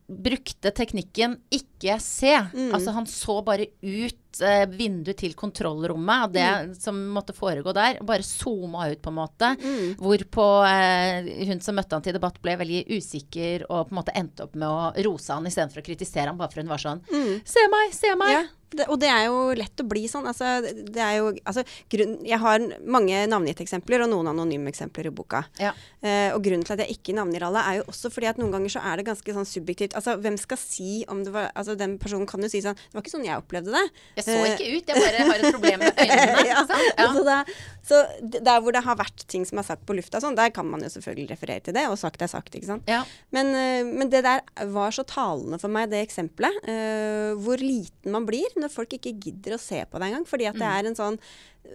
[0.09, 2.33] brukte teknikken ikke se.
[2.73, 6.47] Altså han så bare ut eh, vinduet til kontrollrommet og det
[6.81, 7.99] som måtte foregå der.
[8.05, 9.51] Bare zooma ut, på en måte.
[9.99, 14.17] Hvorpå eh, hun som møtte han til debatt, ble veldig usikker og på en måte
[14.17, 17.01] endte opp med å rose han istedenfor å kritisere han, bare for hun var sånn
[17.47, 18.33] Se meg, se meg!
[18.33, 18.43] Ja,
[18.77, 20.25] det, og det er jo lett å bli sånn.
[20.29, 25.43] Altså, jo, altså, grunn, jeg har mange navngitte eksempler og noen anonyme eksempler i boka.
[25.61, 25.73] Ja.
[26.03, 28.53] Uh, og grunnen til at jeg ikke navngir alle, er jo også fordi at noen
[28.55, 29.97] ganger så er det ganske sånn subjektivt.
[29.99, 32.95] Altså, hvem skal si om det var Altså, den personen kan jo si sånn Det
[32.95, 33.83] var ikke sånn jeg opplevde det.
[34.27, 36.43] Jeg så ikke ut, jeg bare har et problem med øynene.
[36.47, 36.65] ja.
[36.97, 37.07] Ja.
[37.13, 37.37] Så, da,
[37.83, 38.01] Så
[38.39, 40.83] der hvor det har vært ting som er sagt på lufta, sånn, der kan man
[40.85, 42.87] jo selvfølgelig referere til det, og sagt er sagt, ikke sant.
[42.89, 43.01] Ja.
[43.35, 46.61] Men, eh, men det der var så talende for meg, det eksempelet.
[46.67, 50.27] Uh, hvor liten man blir når folk ikke gidder å se på deg engang.
[50.29, 51.19] Fordi at det er en sånn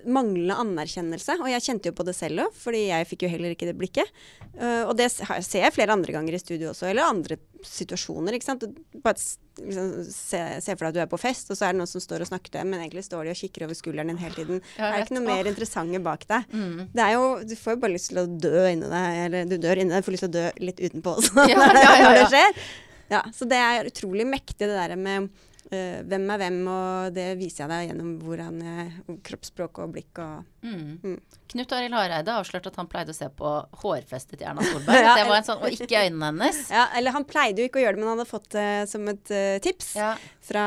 [0.09, 1.39] manglende anerkjennelse.
[1.43, 3.77] Og jeg kjente jo på det selv òg, fordi jeg fikk jo heller ikke det
[3.79, 4.11] blikket.
[4.55, 8.37] Uh, og det ser jeg flere andre ganger i studio også, eller andre situasjoner.
[8.37, 8.67] ikke sant?
[9.03, 11.81] Bare liksom, se, se for deg at du er på fest, og så er det
[11.81, 14.13] noen som står og snakker til deg, men egentlig står de og kikker over skulderen
[14.13, 14.61] din hele tiden.
[14.77, 16.53] Det er ikke noe mer interessante bak deg.
[16.53, 16.83] Mm.
[16.95, 19.57] Det er jo, Du får jo bare lyst til å dø inni deg, eller du
[19.57, 21.99] dør inni deg, du får lyst til å dø litt utenpå også Ja, ja, ja,
[22.05, 22.63] når det skjer.
[23.09, 25.31] Ja, så det er utrolig mektig det der med
[25.71, 30.23] eh, hvem er hvem, og det viser jeg deg gjennom hvordan jeg, kroppsspråk og blikk
[30.25, 30.99] og Mm.
[31.05, 31.21] Mm.
[31.53, 34.99] Knut Arild Hareide avslørte at han pleide å se på hårfestet til Erna Solberg.
[35.05, 36.59] Ja, det var en sånn, Og ikke øynene hennes.
[36.75, 39.07] Ja, eller han pleide jo ikke å gjøre det, men han hadde fått det som
[39.13, 40.09] et uh, tips Ja.
[40.43, 40.65] fra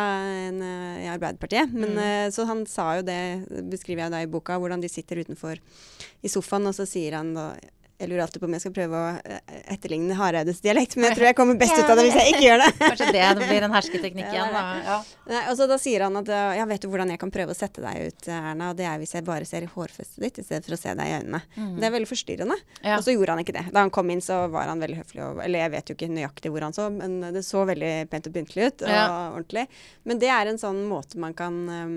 [0.47, 1.73] en eh, i Arbeiderpartiet.
[1.75, 1.99] Men, Mm.
[2.07, 3.19] eh, så han sa jo det,
[3.69, 5.59] beskriver jeg da i boka, hvordan de sitter utenfor
[6.23, 7.49] i sofaen, og så sier han da
[8.01, 11.17] jeg lurer alltid på om jeg skal prøve å eh, etterligne Hareides dialekt, men jeg
[11.19, 12.69] tror jeg kommer best ut av det hvis jeg ikke gjør det.
[12.81, 14.55] Kanskje det blir en hersketeknikk igjen.
[14.55, 14.63] Da.
[14.87, 14.95] Ja.
[15.29, 17.53] Nei, og så da sier han at uh, ja, vet du hvordan jeg kan prøve
[17.53, 20.45] å sette deg ut, Erna, og det er hvis jeg bare ser hårfestet ditt i
[20.47, 21.43] stedet for å se deg i øynene.
[21.77, 22.57] Det er veldig forstyrrende.
[22.57, 22.81] Mm.
[22.89, 22.97] Ja.
[22.97, 23.65] Og så gjorde han ikke det.
[23.75, 25.21] Da han kom inn, så var han veldig høflig.
[25.27, 28.31] Og, eller jeg vet jo ikke nøyaktig hvor han så, men det så veldig pent
[28.31, 28.85] og pyntelig ut.
[28.87, 29.05] Og Ja.
[29.31, 29.67] ordentlig.
[30.09, 31.95] Men det er en sånn måte man kan um,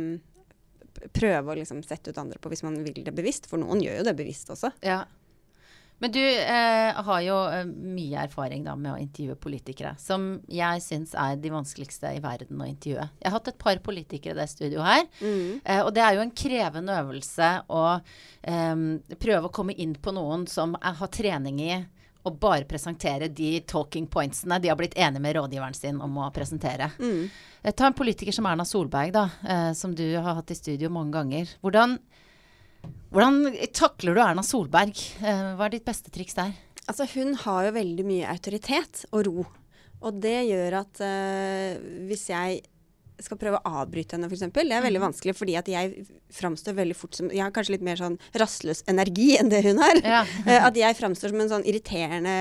[1.17, 3.49] prøve å liksom sette ut andre på hvis man vil det bevisst.
[3.51, 4.71] For noen gjør jo det bevisst også.
[4.85, 5.03] Ja.
[6.03, 10.83] Men du eh, har jo eh, mye erfaring da med å intervjue politikere, som jeg
[10.85, 13.07] syns er de vanskeligste i verden å intervjue.
[13.23, 16.25] Jeg har hatt et par politikere i det studioet her, eh, og det er jo
[16.27, 18.87] en krevende øvelse å eh,
[19.23, 21.75] prøve å komme inn på noen som er, har trening i
[22.25, 26.31] å bare presentere de talking pointsene de har blitt enige med rådgiveren sin om å
[26.33, 26.91] presentere.
[26.99, 27.29] Mm.
[27.63, 30.89] Eh, Ta en politiker som Erna Solberg, da, eh, som du har hatt i studio
[30.93, 31.53] mange ganger.
[31.63, 31.99] Hvordan,
[33.15, 34.99] hvordan takler du Erna Solberg?
[35.23, 36.55] Eh, hva er ditt beste triks der?
[36.85, 39.45] Altså, hun har jo veldig mye autoritet og ro.
[40.05, 42.59] Og det gjør at uh, hvis jeg
[43.23, 46.03] skal prøve å avbryte henne, f.eks., det er veldig vanskelig, fordi at jeg
[46.35, 49.81] framstår veldig fort som Jeg har kanskje litt mer sånn rastløs energi enn det hun
[49.83, 50.03] har.
[50.03, 50.25] Ja.
[50.51, 52.35] Eh, at jeg framstår som en sånn irriterende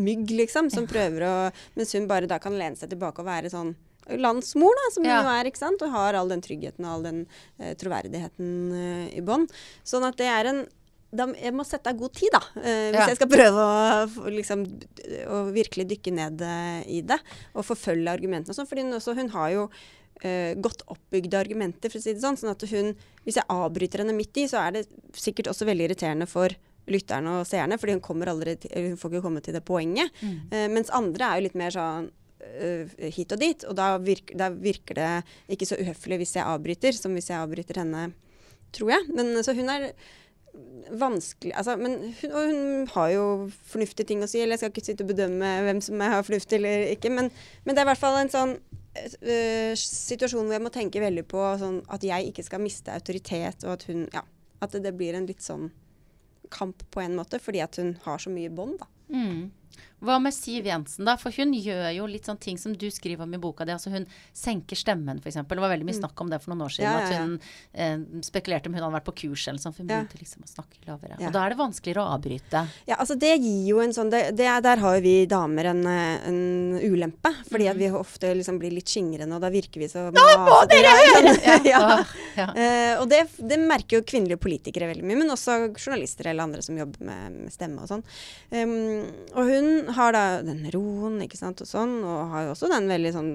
[0.00, 1.34] mygg, liksom, som prøver å
[1.76, 3.74] Mens hun bare da kan lene seg tilbake og være sånn
[4.08, 5.16] landsmor, da, som Ja.
[5.22, 7.20] hun jo er, ikke sant, og har all den tryggheten og all den
[7.60, 9.46] uh, troverdigheten uh, i bånn.
[9.84, 10.62] Sånn at det er en
[11.12, 12.40] da, jeg må sette av god tid, da.
[12.56, 13.06] uh, hvis Ja.
[13.12, 14.62] jeg skal prøve å, liksom,
[15.28, 16.40] å virkelig dykke ned
[16.88, 17.18] i det.
[17.54, 18.66] Og forfølge argumentene og sånn.
[18.68, 19.68] fordi hun, hun har jo
[20.62, 22.36] godt oppbygde argumenter, for å si det sånn.
[22.38, 22.92] Sånn at hun
[23.24, 26.48] Hvis jeg avbryter henne midt i, så er det sikkert også veldig irriterende for
[26.86, 30.10] lytterne og seerne, fordi hun kommer til, hun får ikke komme til det poenget.
[30.50, 32.10] Eh, mens andre er jo litt mer sånn
[33.14, 35.10] hit og dit, og da virker, da virker det
[35.54, 38.08] ikke så uhøflig hvis jeg avbryter, som hvis jeg avbryter henne,
[38.74, 39.06] tror jeg.
[39.14, 39.92] Men så hun er
[40.92, 43.24] vanskelig altså, men hun, Og hun har jo
[43.70, 44.42] fornuftige ting å si.
[44.42, 47.30] Eller jeg skal ikke sitte og bedømme hvem som har fornuft eller ikke, men,
[47.64, 51.24] men det er i hvert fall en sånn uh, situasjon hvor jeg må tenke veldig
[51.30, 54.26] på sånn, at jeg ikke skal miste autoritet, og at hun Ja.
[54.62, 55.72] At det, det blir en litt sånn
[56.52, 58.86] kamp på en måte, fordi at hun har så mye bånd, da.
[59.10, 59.48] Mm.
[60.02, 61.14] Hva med Siv Jensen, da?
[61.20, 63.72] For hun gjør jo litt sånn ting som du skriver om i boka di.
[63.74, 65.38] Altså hun senker stemmen, f.eks.
[65.46, 66.88] Det var veldig mye snakk om det for noen år siden.
[66.90, 67.12] Ja, ja, ja.
[67.12, 67.36] At hun
[68.18, 69.74] eh, spekulerte om hun hadde vært på kurs eller sånn.
[69.76, 71.18] For hun begynte liksom å snakke lavere.
[71.22, 72.64] Og da er det vanskeligere å avbryte.
[72.90, 75.70] Ja, altså det gir jo en sånn det, det, er- Der har jo vi damer
[75.72, 76.40] en, en
[76.82, 77.30] ulempe.
[77.50, 80.58] Fordi at vi ofte liksom blir litt skingrende, og da virker vi så Nå må
[80.70, 81.36] dere høre!
[81.68, 81.80] ja.
[81.92, 82.48] Åh, ja.
[82.56, 86.62] Eh, og det, det merker jo kvinnelige politikere veldig mye, men også journalister eller andre
[86.64, 88.04] som jobber med, med stemme og sånn.
[88.50, 88.72] Um,
[89.36, 92.88] og hun har da den roen, ikke sant, og sånn, og har jo også den
[92.90, 93.30] veldig sånn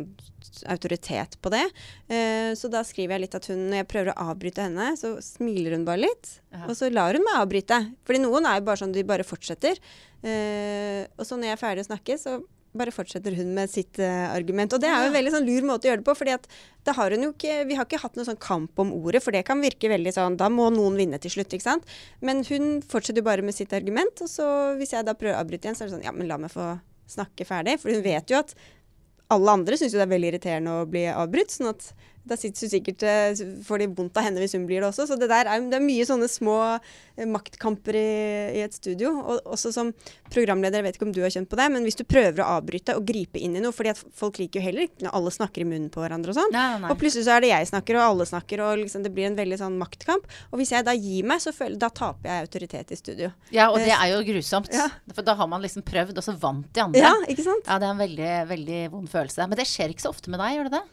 [0.74, 1.64] autoritet på det.
[2.10, 5.16] Eh, så da skriver jeg litt at hun, når jeg prøver å avbryte henne, så
[5.24, 6.38] smiler hun bare litt.
[6.56, 6.68] Aha.
[6.70, 7.82] Og så lar hun meg avbryte.
[8.08, 9.82] Fordi noen er jo bare sånn, de bare fortsetter.
[10.26, 12.40] Eh, og så når jeg er ferdig å snakke, så
[12.80, 14.76] bare fortsetter hun med sitt uh, argument.
[14.76, 16.48] Og det er jo en veldig sånn lur måte å gjøre det på, fordi at
[16.88, 19.36] da har hun jo ikke Vi har ikke hatt noen sånn kamp om ordet, for
[19.36, 21.98] det kan virke veldig sånn Da må noen vinne til slutt, ikke sant.
[22.24, 24.48] Men hun fortsetter jo bare med sitt argument, og så
[24.80, 26.54] hvis jeg da prøver å avbryte igjen, så er det sånn Ja, men la meg
[26.54, 26.76] få
[27.08, 27.78] snakke ferdig.
[27.82, 28.56] For hun vet jo at
[29.34, 31.52] alle andre syns jo det er veldig irriterende å bli avbrutt.
[31.52, 31.92] sånn at
[32.28, 35.08] da sitter sikkert eh, får de vondt av henne hvis hun blir det også.
[35.10, 38.08] Så det der er, det er mye sånne små eh, maktkamper i,
[38.60, 39.14] i et studio.
[39.22, 39.92] Og også som
[40.34, 42.50] programleder, jeg vet ikke om du har kjent på det, men hvis du prøver å
[42.58, 45.64] avbryte og gripe inn i noe, fordi folk liker jo heller ikke når alle snakker
[45.64, 46.54] i munnen på hverandre og sånn.
[46.56, 46.92] Nei, nei, nei.
[46.94, 49.40] Og plutselig så er det jeg snakker, og alle snakker, og liksom det blir en
[49.40, 50.28] veldig sånn maktkamp.
[50.52, 53.32] Og hvis jeg da gir meg, så føler, da taper jeg autoritet i studio.
[53.56, 54.72] Ja, og det er jo grusomt.
[54.76, 54.90] Ja.
[55.14, 57.04] For da har man liksom prøvd, og så vant de andre.
[57.04, 57.66] Ja, ikke sant?
[57.68, 59.48] Ja, det er en veldig, veldig vond følelse.
[59.48, 60.86] Men det skjer ikke så ofte med deg, gjør det det?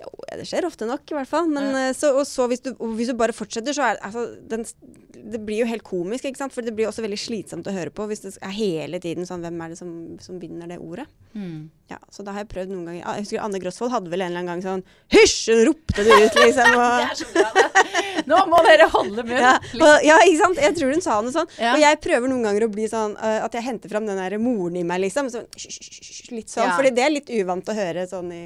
[0.00, 1.48] Jo, det skjer ofte nok, i hvert fall.
[1.52, 1.92] Men, ja.
[1.96, 4.64] så, og så hvis du, og hvis du bare fortsetter, så er altså, den,
[5.12, 6.54] det blir jo helt komisk, ikke sant.
[6.54, 9.44] For det blir også veldig slitsomt å høre på hvis det er hele tiden sånn
[9.44, 11.06] Hvem er det som, som binder det ordet?
[11.36, 11.70] Mm.
[11.92, 13.04] Ja, så da har jeg prøvd noen ganger.
[13.04, 15.52] Ah, Jeg husker Anne Grosvold hadde vel en eller annen gang sånn Hysj!
[15.52, 16.76] Hun ropte det ut, liksom.
[17.02, 18.24] Det er så bra, det.
[18.30, 19.40] Nå må dere holde munn.
[19.40, 20.60] ja, og, ja, ikke sant.
[20.62, 21.50] Jeg tror hun sa noe sånn.
[21.58, 21.74] Ja.
[21.74, 24.38] Og jeg prøver noen ganger å bli sånn uh, at jeg henter fram den der
[24.40, 25.28] moren i meg, liksom.
[25.32, 26.70] Så, hysj, litt sånn.
[26.70, 26.76] Ja.
[26.78, 28.44] Fordi det er litt uvant å høre sånn i,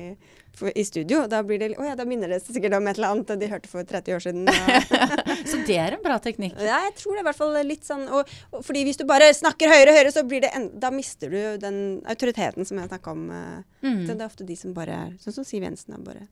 [0.57, 1.27] for, i studio.
[1.29, 3.69] Da blir det oh ja, da minner det sikkert om et eller annet de hørte
[3.71, 4.49] for 30 år siden.
[5.51, 6.57] Så det er en bra teknikk.
[6.65, 9.05] ja, jeg tror det er i hvert fall litt sånn og, og fordi hvis du
[9.09, 12.81] bare snakker høyere og høyere, så blir det en, da mister du den autoriteten som
[12.81, 13.27] jeg snakka om.
[13.31, 14.01] eh, Mm.
[14.09, 16.01] så Det er ofte de som bare er Sånn som Siv Jensen.
[16.03, 16.25] Bare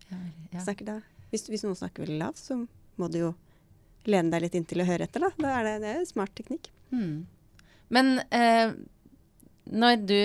[0.51, 0.61] Ja.
[0.65, 0.95] snakker da.
[1.31, 2.57] Hvis, hvis noen snakker veldig lavt, så
[2.99, 3.35] må du jo
[4.11, 5.31] lene deg litt inntil og høre etter, da.
[5.39, 6.67] da er det, det er en smart teknikk.
[6.91, 7.27] Mm.
[7.95, 8.73] Men eh,
[9.65, 10.19] når du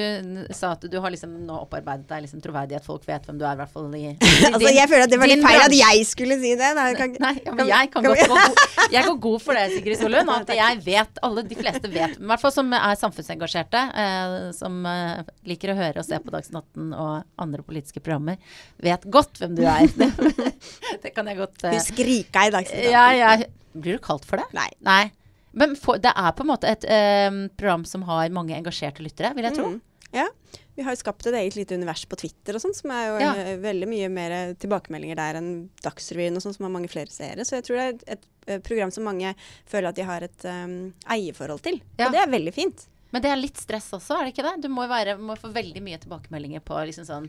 [0.51, 3.53] sa at du har liksom nå opparbeidet deg liksom troverdighet, folk vet hvem du er,
[3.55, 6.07] i hvert fall i, i Altså, jeg føler at det var litt feil at jeg
[6.09, 6.71] skulle si det.
[6.75, 6.87] Da.
[6.97, 9.99] Kan, Nei, ja, men kan- jeg kan kan gå jeg går god for det, Sigrid
[10.01, 10.31] Solund.
[10.33, 14.81] At jeg vet, alle de fleste vet, i hvert fall som er samfunnsengasjerte, eh, som
[14.89, 18.39] eh, liker å høre og se på Dagsnytt og andre politiske programmer,
[18.81, 19.85] vet godt hvem du er.
[19.95, 20.09] Det,
[21.05, 22.91] det kan jeg godt eh, Hun skrika i Dagsnytt.
[22.91, 23.37] ja, ja.
[23.79, 24.49] Blir du kalt for det?
[24.57, 24.67] Nei.
[24.83, 25.03] Nei.
[25.51, 29.33] Men for, det er på en måte et eh, program som har mange engasjerte lyttere,
[29.37, 29.69] vil jeg tro.
[29.73, 29.79] Mm.
[30.11, 30.27] Ja.
[30.75, 33.15] Vi har jo skapt et eget lite univers på Twitter og sånn, som er jo
[33.19, 33.33] Ja.
[33.35, 35.49] en, veldig mye mer tilbakemeldinger der enn
[35.83, 37.45] Dagsrevyen og sånn, som har mange flere seere.
[37.45, 39.35] Så jeg tror det er et, et, eh, program som mange
[39.67, 41.81] føler at de har et um, eierforhold til.
[41.99, 42.07] Ja.
[42.07, 42.87] Og det er veldig fint.
[43.09, 44.53] Men det er litt stress også, er det ikke det?
[44.65, 47.25] Du må være, må få veldig mye tilbakemeldinger på liksom sånn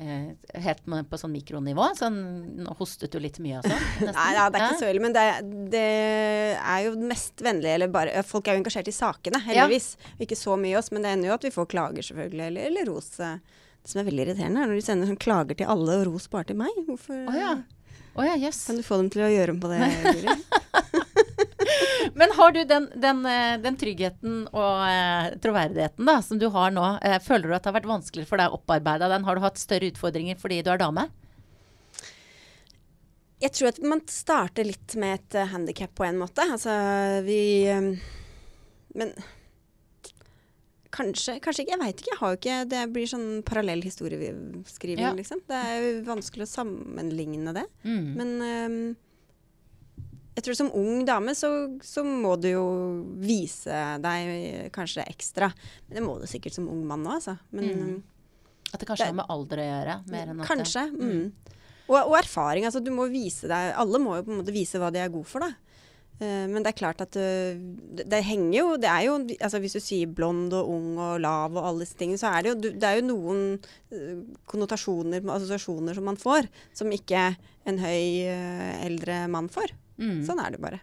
[0.00, 0.30] eh,
[0.64, 1.90] Helt på sånn mikronivå.
[1.98, 2.18] Sånn
[2.64, 4.10] Nå hostet du litt mye og sånn.
[4.16, 5.26] Nei, ja, det er ikke så ille, men det,
[5.74, 5.84] det
[6.56, 9.94] er jo mest vennlig, eller bare Folk er jo engasjert i sakene, heldigvis.
[10.24, 12.92] Ikke så mye oss, men det ender jo at vi får klager, selvfølgelig, eller, eller
[12.92, 13.14] ros.
[13.20, 13.38] eh.
[13.78, 16.26] Det som er veldig irriterende, er når de sender sånn klager til alle, og ros
[16.32, 16.80] bare til meg.
[16.88, 17.54] Hvorfor oh, ja.
[18.18, 18.64] Oh, ja, yes.
[18.66, 19.78] Kan du få dem til å gjøre om på det?
[22.14, 26.74] Men har du den, den, eh, den tryggheten og eh, troverdigheten da, som du har
[26.74, 29.26] nå, eh, føler du at det har vært vanskeligere for deg å opparbeide den?
[29.28, 31.08] Har du hatt større utfordringer fordi du er dame?
[33.38, 36.42] Jeg tror at man starter litt med et uh, handikap på en måte.
[36.42, 36.72] Altså,
[37.22, 37.92] vi um,
[38.98, 39.12] Men
[40.90, 41.76] kanskje, kanskje ikke.
[41.76, 42.12] Jeg veit ikke.
[42.12, 45.12] Jeg har jo ikke Det blir sånn parallell historieskriving, Ja.
[45.14, 45.44] liksom.
[45.46, 47.66] Det er jo vanskelig å sammenligne det.
[47.84, 48.08] Mm.
[48.18, 48.76] Men eh,
[50.38, 51.50] jeg tror som ung dame så,
[51.82, 52.64] så må du jo
[53.20, 53.74] vise
[54.04, 55.50] deg kanskje ekstra.
[55.88, 57.38] Men det må du sikkert som ung mann òg, altså.
[57.50, 57.90] Men Mm.
[57.98, 58.14] eh,
[58.74, 59.94] At det kanskje Det- har med alder å gjøre?
[60.12, 60.82] Mer enn at Kanskje.
[60.92, 61.32] Det, Mm.
[61.88, 62.64] Og, og erfaring.
[62.68, 65.08] Altså, du må vise deg Alle må jo på en måte vise hva de er
[65.08, 65.54] gode for, da.
[66.20, 67.54] Eh, men det er klart at eh,
[67.94, 71.20] det, det henger jo Det er jo altså Hvis du sier blond og ung og
[71.22, 73.58] lav og alle disse tingene, så er det jo, det er jo noen
[73.90, 74.20] eh,
[74.50, 78.26] konnotasjoner, assosiasjoner som man får, som ikke en høy,
[78.84, 79.72] eldre mann får.
[79.98, 80.20] Mm.
[80.26, 80.80] Sånn er det bare.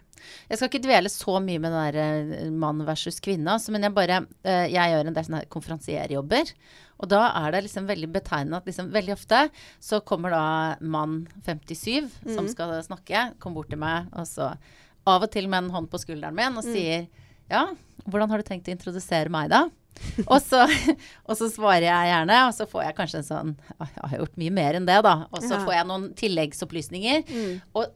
[0.50, 1.96] Jeg skal ikke dvele så mye med den der
[2.44, 6.52] eh, mann versus kvinne, altså, men jeg bare eh, Jeg gjør en del sånne konferansierjobber.
[7.00, 9.40] Og da er det liksom veldig betegnende at liksom veldig ofte
[9.80, 10.44] så kommer da
[10.80, 12.50] mann 57 som Mm.
[12.52, 14.54] skal snakke, kommer bort til meg, og så
[15.06, 16.72] av og til med en hånd på skulderen min og Mm.
[16.72, 17.08] sier
[17.48, 17.68] Ja,
[18.08, 19.68] hvordan har du tenkt å introdusere meg, da?
[20.28, 20.66] og, så,
[21.24, 24.18] og så svarer jeg gjerne, og så får jeg kanskje en sånn «Ah, Jeg har
[24.18, 25.12] gjort mye mer enn det, da.
[25.32, 25.64] Og så Ja.
[25.64, 27.22] får jeg noen tilleggsopplysninger.
[27.30, 27.62] Mm.
[27.74, 27.86] Og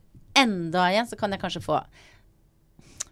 [0.42, 1.80] enda igjen så kan jeg kanskje få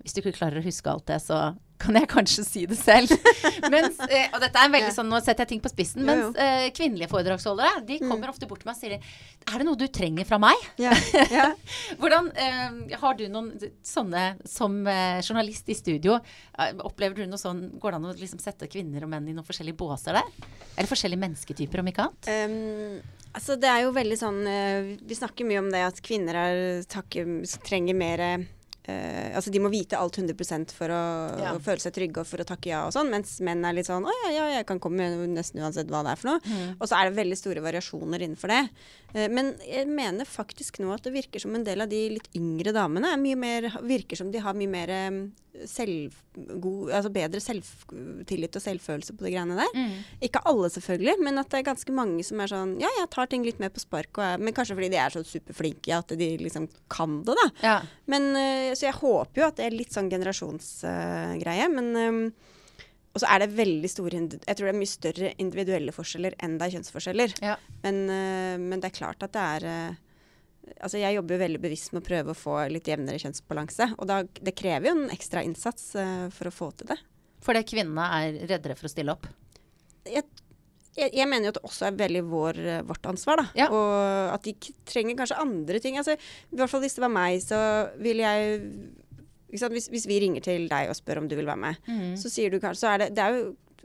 [0.03, 1.38] Hvis du ikke klarer å huske alt det, så
[1.79, 3.12] kan jeg kanskje si det selv.
[3.75, 6.03] mens, eh, og dette er en veldig sånn, Nå setter jeg ting på spissen.
[6.07, 6.31] Mens jo.
[6.43, 8.09] eh, kvinnelige foredragsholdere de Mm.
[8.11, 10.57] kommer ofte bort til meg og sier Er det noe du trenger fra meg?
[10.79, 10.95] Yeah.
[11.33, 11.55] Yeah.
[11.99, 13.53] Hvordan eh, Har du noen
[13.85, 16.19] sånne Som eh, journalist i studio,
[16.59, 19.35] eh, opplever du noe sånn Går det an å liksom sette kvinner og menn i
[19.37, 20.29] noen forskjellige båser der?
[20.77, 22.29] Eller forskjellige mennesketyper, om ikke annet?
[22.29, 26.38] Um, altså det er jo veldig sånn eh, Vi snakker mye om det at kvinner
[26.45, 27.27] er, takker,
[27.67, 28.25] trenger mer
[28.88, 31.01] eh, Altså de må vite alt 100% for å,
[31.38, 31.53] Ja.
[31.55, 33.11] å føle seg trygge og for å takke ja og sånn.
[33.12, 36.12] Mens menn er litt sånn Å ja, ja, jeg kan komme nesten uansett hva det
[36.16, 36.40] er for noe.
[36.48, 36.77] Mm.
[36.81, 38.62] Og så er det veldig store variasjoner innenfor det.
[39.14, 42.29] Eh, men jeg mener faktisk nå at det virker som en del av de litt
[42.35, 44.88] yngre damene er mye mer, virker som de har mye mer
[45.59, 49.73] eh, selv, god, altså bedre selvtillit og selvfølelse på de greiene der.
[49.75, 49.94] Mm.
[50.29, 53.31] Ikke alle, selvfølgelig, men at det er ganske mange som er sånn Ja, jeg tar
[53.31, 56.31] ting litt mer på spark, er, men kanskje fordi de er så superflinke at de
[56.40, 57.49] liksom kan det, da.
[57.64, 57.77] Ja.
[58.11, 61.68] Men, eh, så jeg håper jo at det er litt sånn generasjonsgreie.
[61.75, 62.21] men um,
[63.14, 66.59] Og så er det veldig store Jeg tror det er mye større individuelle forskjeller enn
[66.59, 67.38] det er kjønnsforskjeller.
[67.42, 67.57] Ja.
[67.83, 69.97] Men, eh, men det er klart at det er
[70.81, 73.90] Altså jeg jobber jo veldig bevisst med å prøve å få litt jevnere kjønnsbalanse.
[73.98, 76.98] Og da, det krever jo en ekstra innsats uh, for å få til det.
[77.44, 79.26] Fordi kvinnene er reddere for å stille opp?
[80.09, 80.24] jeg,
[80.96, 83.44] jeg, jeg mener jo at det også er veldig vår, eh, vårt ansvar, da.
[83.59, 83.66] Ja.
[83.70, 84.54] Og at de
[84.88, 85.98] trenger kanskje andre ting.
[86.00, 87.59] Altså, I hvert fall hvis det var meg, så
[88.02, 88.59] vil jeg?
[89.52, 92.16] Hvis, hvis vi ringer til deg og spør om du vil være med, Mm.
[92.20, 93.44] så sier du kanskje Så er det, det er jo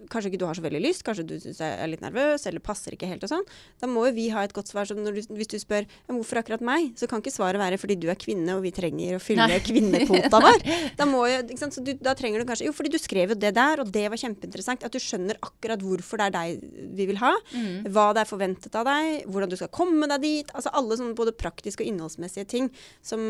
[0.09, 2.63] Kanskje ikke du har så veldig lyst, kanskje du syns jeg er litt nervøs, eller
[2.63, 3.45] passer ikke helt og sånn.
[3.81, 4.87] Da må jo vi ha et godt svar.
[4.89, 7.79] Så når du, hvis du spør ja, hvorfor akkurat meg, så kan ikke svaret være
[7.81, 9.59] fordi du er kvinne og vi trenger å fylle Nei.
[9.65, 10.61] kvinnekvota vår.
[10.99, 11.39] Da, må jo,
[11.85, 14.19] du, da trenger du kanskje Jo, fordi du skrev jo det der, og det var
[14.19, 14.85] kjempeinteressant.
[14.85, 17.31] At du skjønner akkurat hvorfor det er deg vi vil ha.
[17.53, 17.89] Mm.
[17.93, 20.53] Hva det er forventet av deg, hvordan du skal komme deg dit.
[20.53, 22.69] Altså alle sånne både praktiske og innholdsmessige ting
[23.05, 23.21] som,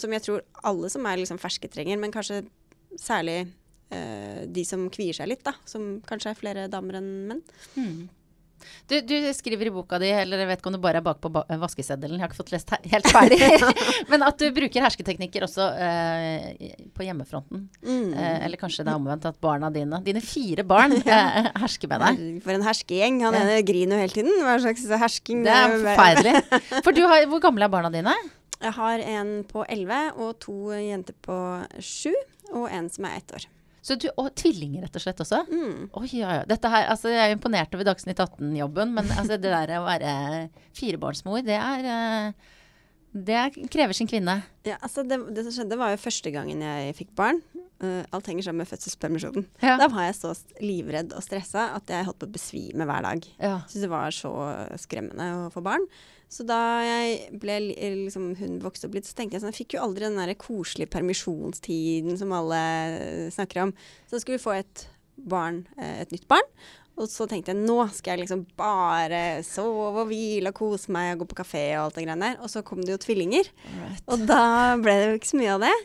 [0.00, 2.42] som jeg tror alle som er liksom ferske trenger, men kanskje
[2.98, 3.44] særlig
[3.90, 5.56] de som kvier seg litt, da.
[5.66, 7.40] Som kanskje er flere damer enn menn.
[7.74, 8.08] Mm.
[8.86, 11.20] Du, du skriver i boka di, eller jeg vet ikke om det bare er bak
[11.22, 13.38] på vaskeseddelen, jeg har ikke fått lest he helt ferdig,
[14.10, 17.68] men at du bruker hersketeknikker også eh, på hjemmefronten.
[17.84, 18.10] Mm.
[18.12, 22.04] Eh, eller kanskje det er omvendt, at barna dine, dine fire barn, eh, hersker med
[22.04, 22.26] deg.
[22.44, 23.22] For en herskegjeng.
[23.26, 24.42] Han ene griner jo hele tiden.
[24.44, 26.60] Hva slags hersking Det er forferdelig.
[26.84, 28.16] For du har, hvor gamle er barna dine?
[28.60, 31.38] Jeg har en på elleve og to jenter på
[31.80, 32.12] sju,
[32.50, 33.48] og en som er ett år.
[33.80, 35.42] Så du, og tvillinger rett og slett også?
[35.48, 35.88] Mm.
[35.96, 36.46] Oi, ja, ja.
[36.48, 40.12] Dette her, altså, jeg er imponert over Dagsnytt 18-jobben, men altså, det der å være
[40.76, 42.50] firebarnsmor, det er eh,
[43.10, 44.36] Det krever sin kvinne.
[44.68, 47.40] Ja, altså det, det som skjedde, var jo første gangen jeg fikk barn.
[47.80, 49.46] Uh, alt henger sammen med fødselspermisjonen.
[49.64, 49.78] Ja.
[49.80, 53.28] Da var jeg så livredd og stressa at jeg holdt på å besvime hver dag.
[53.40, 53.54] Ja.
[53.72, 54.34] Syns det var så
[54.84, 55.88] skremmende å få barn.
[56.30, 56.60] Så da
[57.42, 60.20] ble, liksom, hun vokste opp litt, så tenkte jeg sånn Jeg fikk jo aldri den
[60.20, 62.60] der koselige permisjonstiden som alle
[62.94, 63.72] eh, snakker om.
[64.06, 64.84] Så da skulle vi få et
[65.18, 66.46] barn, eh, et nytt barn.
[67.00, 71.14] Og så tenkte jeg nå skal jeg liksom bare sove og hvile og kose meg
[71.14, 72.40] og gå på kafé og alt det greiene der.
[72.44, 73.50] Og så kom det jo tvillinger.
[73.80, 74.02] Right.
[74.12, 74.42] Og da
[74.78, 75.76] ble det jo ikke så mye av det.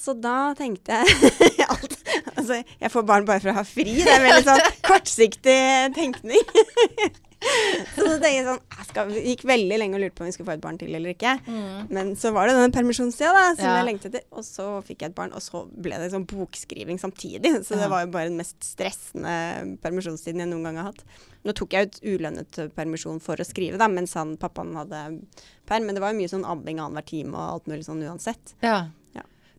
[0.00, 1.96] Så da tenkte jeg alt,
[2.36, 3.98] Altså, jeg får barn bare for å ha fri.
[4.00, 5.58] Det er veldig sånn kortsiktig
[5.96, 6.46] tenkning.
[7.94, 10.28] så da tenkte jeg sånn jeg skal, Det gikk veldig lenge og lurte på om
[10.28, 11.32] vi skulle få et barn til eller ikke.
[11.46, 11.86] Mm.
[11.96, 13.76] Men så var det denne permisjonstida da, som Ja.
[13.78, 14.26] jeg lengtet etter.
[14.36, 17.54] Og så fikk jeg et barn, og så ble det sånn bokskriving samtidig.
[17.64, 17.82] Så Ja.
[17.84, 21.04] det var jo bare den mest stressende permisjonstiden jeg noen gang har hatt.
[21.44, 25.22] Nå tok jeg ut ulønnet permisjon for å skrive, da, mens han pappaen hadde
[25.66, 25.86] perm.
[25.86, 28.54] Men det var jo mye sånn amming annenhver time og alt mulig sånn uansett.
[28.62, 28.88] Ja.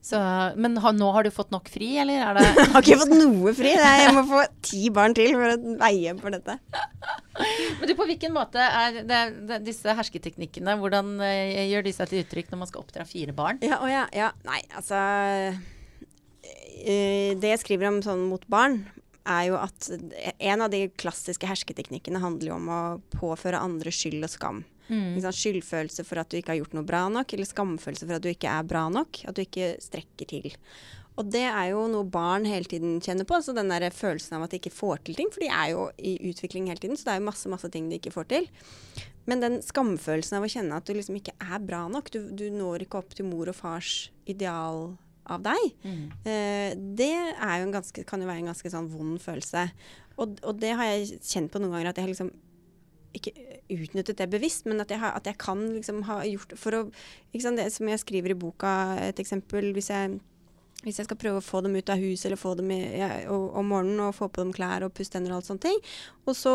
[0.02, 0.18] Så,
[0.58, 3.14] men ha, nå har du fått nok fri, eller er det Jeg har ikke fått
[3.14, 3.74] noe fri.
[3.78, 6.56] Jeg må få ti barn til for å veie for dette.
[7.78, 12.10] Men du, på hvilken måte er det, det, disse hersketeknikkene Hvordan eh, gjør de seg
[12.12, 13.62] til uttrykk når man skal oppdra fire barn?
[13.66, 14.32] Ja, å ja, ja.
[14.46, 14.98] Nei, altså
[15.54, 15.62] øh,
[17.38, 18.82] Det jeg skriver om sånn mot barn,
[19.30, 19.90] er jo at
[20.34, 22.82] en av de klassiske hersketeknikkene handler jo om å
[23.14, 24.64] påføre andre skyld og skam.
[24.92, 25.14] Mm.
[25.16, 25.34] Liksom?
[25.40, 28.30] Skyldfølelse for at du ikke har gjort noe bra nok, eller skamfølelse for at du
[28.34, 29.22] ikke er bra nok.
[29.32, 30.50] At du ikke strekker til.
[31.20, 33.40] Og det er jo noe barn hele tiden kjenner på.
[33.44, 35.32] Så den der følelsen av at de ikke får til ting.
[35.32, 37.90] For de er jo i utvikling hele tiden, så det er jo masse, masse ting
[37.92, 38.48] de ikke får til.
[39.30, 42.48] Men den skamfølelsen av å kjenne at du liksom ikke er bra nok, du, du
[42.56, 44.96] når ikke opp til mor og fars ideal
[45.32, 46.08] av deg, Mm.
[46.26, 49.68] eh, det er jo en ganske, kan jo være en ganske sånn vond følelse.
[50.18, 52.32] Og, og det har jeg kjent på noen ganger, at jeg har liksom
[53.14, 53.32] ikke
[53.70, 56.82] utnyttet det bevisst, men at jeg, har, at jeg kan liksom ha gjort For å
[57.42, 58.72] sant, Det som jeg skriver i boka,
[59.10, 60.14] et eksempel Hvis jeg,
[60.86, 63.10] hvis jeg skal prøve å få dem ut av huset eller få dem i, ja,
[63.30, 65.78] om morgenen og få på dem klær og pusse tenner og alt sånne ting.
[66.26, 66.54] Og så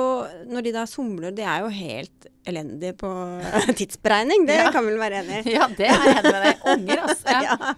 [0.51, 3.13] når de da somler, de er jo helt elendige på
[3.79, 4.49] tidsberegning.
[4.49, 4.73] Det Ja.
[4.75, 5.55] kan vi vel være enig i.
[5.55, 6.67] Ja, det er jeg enig med deg.
[6.75, 7.27] Unger, altså.
[7.37, 7.43] Ja.
[7.47, 7.75] ja.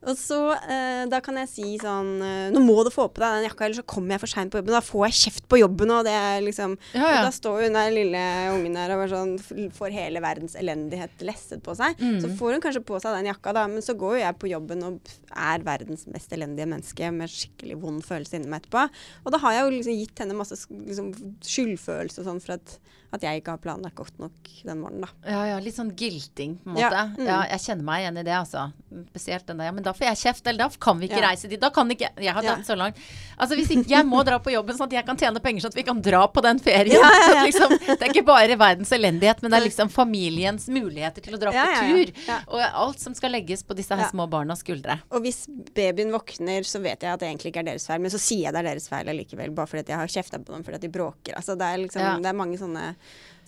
[0.00, 3.34] Og så eh, da kan jeg si sånn eh, Nå må du få på deg
[3.36, 4.72] den jakka, ellers så kommer jeg for seint på jobben.
[4.72, 7.76] Da får jeg kjeft på jobben, og det er liksom Ja, Og da står hun
[7.76, 8.22] der lille
[8.54, 9.34] ungen der og sånn,
[9.76, 12.00] får hele verdens elendighet lesset på seg.
[12.00, 12.16] Mm.
[12.24, 14.52] Så får hun kanskje på seg den jakka, da, men så går jo jeg på
[14.54, 18.86] jobben og er verdens mest elendige menneske med skikkelig vond følelse inni meg etterpå.
[19.26, 21.12] Og da har jeg jo liksom gitt henne masse liksom,
[21.44, 22.78] skyldfølelse og sånn for at,
[23.12, 24.32] at jeg ikke har planlagt godt nok
[24.64, 25.08] den morgenen, da.
[25.30, 27.16] Ja, ja, litt sånn gilting, på en Ja, måte.
[27.18, 27.26] mm.
[27.26, 28.72] Ja, jeg kjenner meg igjen i det, altså.
[29.10, 29.64] Spesielt den der.
[29.70, 31.28] Ja, men da får jeg kjeft, eller da kan vi ikke Ja.
[31.30, 31.60] reise dit.
[31.60, 32.54] Da kan ikke Jeg har Ja.
[32.56, 32.96] dratt så langt.
[33.38, 35.66] Altså, hvis ikke jeg må dra på jobben sånn at jeg kan tjene penger sånn
[35.70, 36.90] at vi kan dra på den ferien.
[37.00, 40.68] Ja, ja, Så liksom, det er ikke bare verdens elendighet, men det er liksom familiens
[40.68, 42.04] muligheter til å dra Ja, på ja, ja.
[42.04, 42.44] tur.
[42.54, 45.00] Og alt som skal legges på disse her små barnas skuldre.
[45.10, 48.10] Og hvis babyen våkner, så vet jeg at det egentlig ikke er deres feil, men
[48.10, 50.62] så sier jeg det er deres feil allikevel, bare fordi jeg har kjefta på dem
[50.64, 51.34] fordi at de bråker.
[51.36, 52.16] Altså det er liksom Ja.
[52.20, 52.96] Det er mange sånne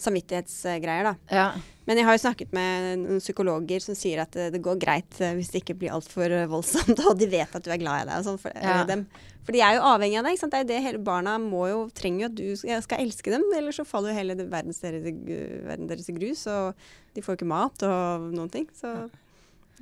[0.02, 1.14] samvittighetsgreier, da.
[1.32, 1.46] Ja.
[1.86, 5.18] Men jeg har jo snakket med noen psykologer som sier at det, det går greit
[5.22, 8.04] eh, hvis det ikke blir altfor eh, voldsomt, og de vet at du er glad
[8.04, 8.40] i deg og sånn.
[8.42, 8.80] For, Ja.
[8.82, 9.04] eh, dem.
[9.42, 10.36] for de er jo avhengig av deg.
[10.36, 10.54] ikke sant?
[10.54, 13.46] Det er det hele barna må jo, trenger jo at du skal, skal elske dem,
[13.58, 15.22] ellers så faller jo hele verden deres,
[15.66, 16.74] verden deres i grus, og
[17.16, 18.68] de får ikke mat og noen ting.
[18.78, 18.94] Så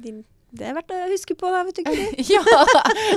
[0.00, 2.06] de Det er verdt å huske på, da, vet du ikke.
[2.34, 2.42] ja,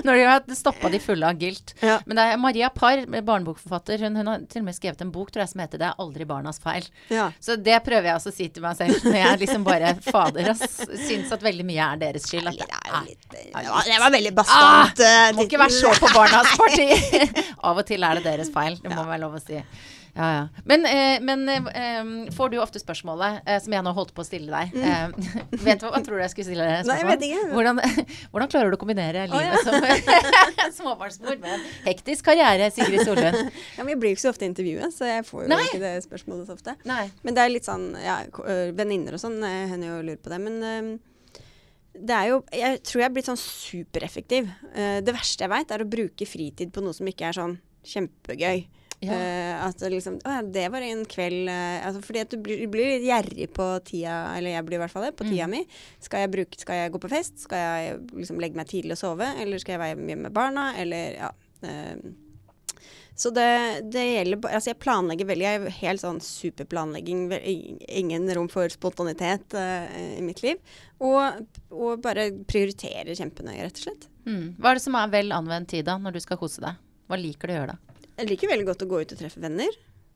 [0.06, 1.74] når de har stoppa de fulle av gilt.
[1.82, 1.98] Ja.
[2.06, 5.32] Men det er Maria Parr, barnebokforfatter, hun, hun har til og med skrevet en bok
[5.34, 6.90] tror jeg, som heter 'Det er aldri barnas feil'.
[7.10, 7.32] Ja.
[7.42, 10.52] Så det prøver jeg også å si til meg selv når jeg liksom bare fader
[10.54, 10.62] og
[11.08, 12.48] syns at veldig mye er deres skyld.
[12.54, 15.02] At det er, det, var, det var veldig bastant.
[15.02, 16.88] ah, eh, må ikke være så på barnas parti.
[17.64, 19.62] Av og til er det deres feil, det må være lov å si.
[20.14, 20.42] Ja, ja.
[20.70, 24.28] Men, eh, men eh, får du ofte spørsmålet, eh, som jeg nå holdt på å
[24.28, 25.08] stille deg eh,
[25.66, 26.90] Vet du hva, hva tror du jeg skulle stille deg Mm.
[26.92, 27.46] Nei, jeg vet ikke.
[27.54, 27.80] Hvordan,
[28.34, 29.74] hvordan klarer du å kombinere livet som
[30.78, 33.40] småbarnsmor med en hektisk karriere, Sigrid Solund?
[33.78, 35.64] Ja, men jeg blir jo ikke så ofte intervjuet, så jeg får jo Nei.
[35.70, 36.76] ikke det spørsmålet så ofte.
[36.90, 37.08] Nei.
[37.26, 38.20] Men det er litt sånn ja,
[38.78, 40.40] Venninner og sånn eh, hender jo lurer på det.
[40.44, 41.00] Men
[41.94, 44.50] det er jo Jeg tror jeg er blitt sånn supereffektiv.
[44.74, 47.58] Eh, det verste jeg veit, er å bruke fritid på noe som ikke er sånn
[47.88, 48.66] kjempegøy.
[49.04, 49.18] Ja.
[49.20, 52.64] Uh, at liksom Å ja, det var en kveld uh, altså Fordi at du blir,
[52.72, 55.56] blir litt gjerrig på tida, eller jeg blir i hvert fall det, på tida Mm.
[55.58, 55.62] mi.
[56.04, 57.40] Skal jeg, bruke, skal jeg gå på fest?
[57.46, 59.30] Skal jeg liksom legge meg tidlig og sove?
[59.44, 60.70] Eller skal jeg være hjemme med barna?
[60.80, 61.32] Eller ja.
[61.64, 62.14] Uh,
[63.16, 63.46] så det,
[63.94, 65.46] det gjelder Altså, jeg planlegger veldig.
[65.46, 67.28] Jeg er helt sånn superplanlegging.
[68.02, 70.58] Ingen rom for spontanitet i mitt liv.
[70.98, 74.08] Og, og bare prioriterer kjempenøye, rett og slett.
[74.26, 74.56] Mm.
[74.58, 76.80] Hva er det som er vel anvendt tid da, når du skal kose deg?
[77.06, 77.93] Hva liker du å gjøre da?
[78.18, 79.74] Jeg liker veldig godt å gå ut og treffe venner.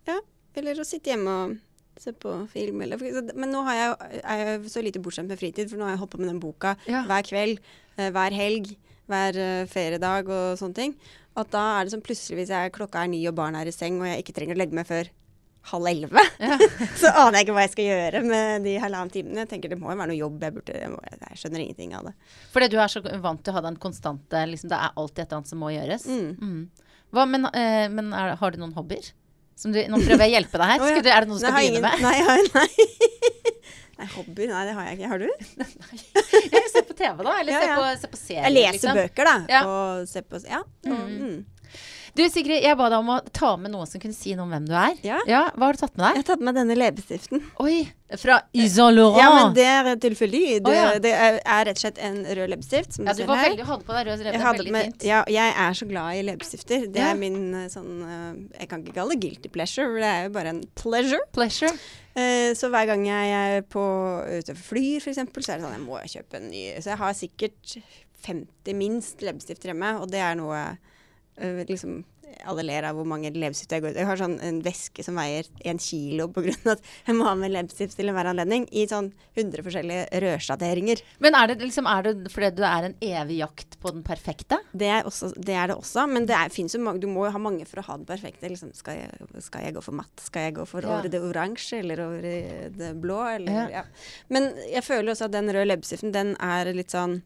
[0.08, 0.20] Ja.
[0.58, 1.56] Eller å sitte hjemme og
[2.02, 2.82] se på film.
[2.86, 3.02] Eller,
[3.34, 6.02] men nå har jeg, er jeg så lite bortskjemt med fritid, for nå har jeg
[6.04, 7.04] holdt på med den boka Ja.
[7.10, 7.60] hver kveld,
[7.98, 8.76] eh, hver helg,
[9.10, 10.96] hver eh, feriedag og sånne ting.
[11.38, 13.76] At da er det som plutselig hvis jeg, klokka er ni og barna er i
[13.76, 15.10] seng, og jeg ikke trenger å legge meg før
[15.72, 16.58] halv elleve, Ja.
[17.02, 19.44] så aner jeg ikke hva jeg skal gjøre med de halvannen timene.
[19.44, 21.96] Jeg tenker det må jo være noe jobb jeg burde Jeg, må, jeg skjønner ingenting
[21.98, 22.16] av det.
[22.54, 25.26] Fordi du er så vant til å ha den konstante liksom, Det er alltid et
[25.28, 26.08] eller annet som må gjøres.
[26.08, 26.30] Mm.
[26.42, 26.92] Mm.
[27.16, 29.12] Hva, men uh, men er, har du noen hobbyer?
[29.58, 30.84] Som du, nå prøver jeg å hjelpe deg her.
[31.08, 32.02] Du, er det noe du skal begynne med?
[32.06, 32.68] Nei, har, nei.
[33.98, 34.48] nei, hobby?
[34.52, 35.12] Nei, det har jeg ikke.
[35.14, 35.30] Har du?
[35.64, 36.02] nei.
[36.54, 37.38] Jeg ser på TV, da.
[37.42, 37.68] Eller Ja, ja.
[37.68, 38.44] ser på, ser på serier.
[38.46, 39.00] Jeg leser liksom.
[39.02, 39.38] bøker, da.
[39.56, 39.62] Ja.
[39.72, 40.62] Og ser på Ja.
[40.62, 41.38] Og, mm.
[42.18, 44.54] Du Sigrid, jeg ba deg om å ta med noen som kunne si noe om
[44.56, 44.96] hvem du er.
[45.06, 45.20] Ja.
[45.30, 46.16] ja Hva har du tatt med deg?
[46.16, 47.44] Jeg har tatt med denne leppestiften.
[47.62, 47.76] Oi,
[48.18, 49.20] fra Ysan Laurent.
[49.22, 50.42] Ja, men det er tilfeldig.
[50.66, 50.96] Det, oh, ja.
[51.04, 52.98] det er, er rett og slett en rød leppestift.
[53.04, 54.64] Ja, du var veldig, hadde på deg rød leppestift.
[54.64, 55.06] veldig med, fint.
[55.12, 56.90] ja, jeg er så glad i leppestifter.
[56.98, 57.12] Det Ja.
[57.12, 60.26] er min eh, sånn eh, Jeg kan ikke kalle det guilty pleasure, for det er
[60.26, 61.22] jo bare en pleasure.
[61.38, 61.74] Pleasure.
[62.18, 63.86] Eh, så hver gang jeg er på
[64.26, 66.66] ute og flyr, f.eks., så er det sånn jeg må kjøpe en ny.
[66.82, 67.80] Så jeg har sikkert
[68.26, 70.66] 50 minst leppestifter hjemme, og det er noe
[71.38, 72.04] eh, liksom
[72.46, 74.00] alle ler av hvor mange leppestift jeg går ut.
[74.02, 77.54] Jeg har sånn en veske som veier en kilo av at jeg må ha med
[77.54, 78.68] leppestift til enhver anledning.
[78.72, 81.02] I sånn 100 forskjellige rødsjatteringer.
[81.24, 84.60] Men er det, liksom, er det fordi du er en evig jakt på den perfekte?
[84.78, 87.34] Det er, også, det er det også, men det er, jo mange, du må jo
[87.36, 88.52] ha mange for å ha det perfekte.
[88.54, 90.14] Liksom, skal, jeg, skal jeg gå for matt?
[90.28, 90.98] Skal jeg gå for Ja.
[90.98, 92.28] over det oransje eller over
[92.78, 93.22] det blå?
[93.38, 93.68] Eller, Ja.
[93.82, 93.84] ja.
[94.30, 97.22] Men jeg føler også at den røde leppestiften, den er litt sånn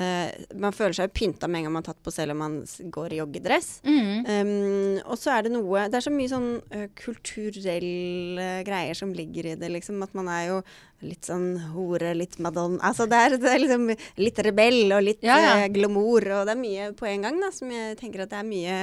[0.00, 2.40] eh, Man føler seg jo pynta med en gang man har tatt på selv om
[2.42, 2.54] man
[2.94, 3.68] går i joggedress.
[3.84, 4.22] Mm.
[4.28, 9.12] Um, og så er det noe Det er så mye sånn uh, kulturelle greier som
[9.16, 10.00] ligger i det, liksom.
[10.04, 10.62] At man er jo
[11.02, 13.88] litt sånn hore, litt madonna Altså det er, det er liksom
[14.22, 15.54] litt rebell og litt Ja, ja.
[15.62, 18.42] Uh, glamour, og det er mye på en gang, da, som jeg tenker at det
[18.42, 18.80] er mye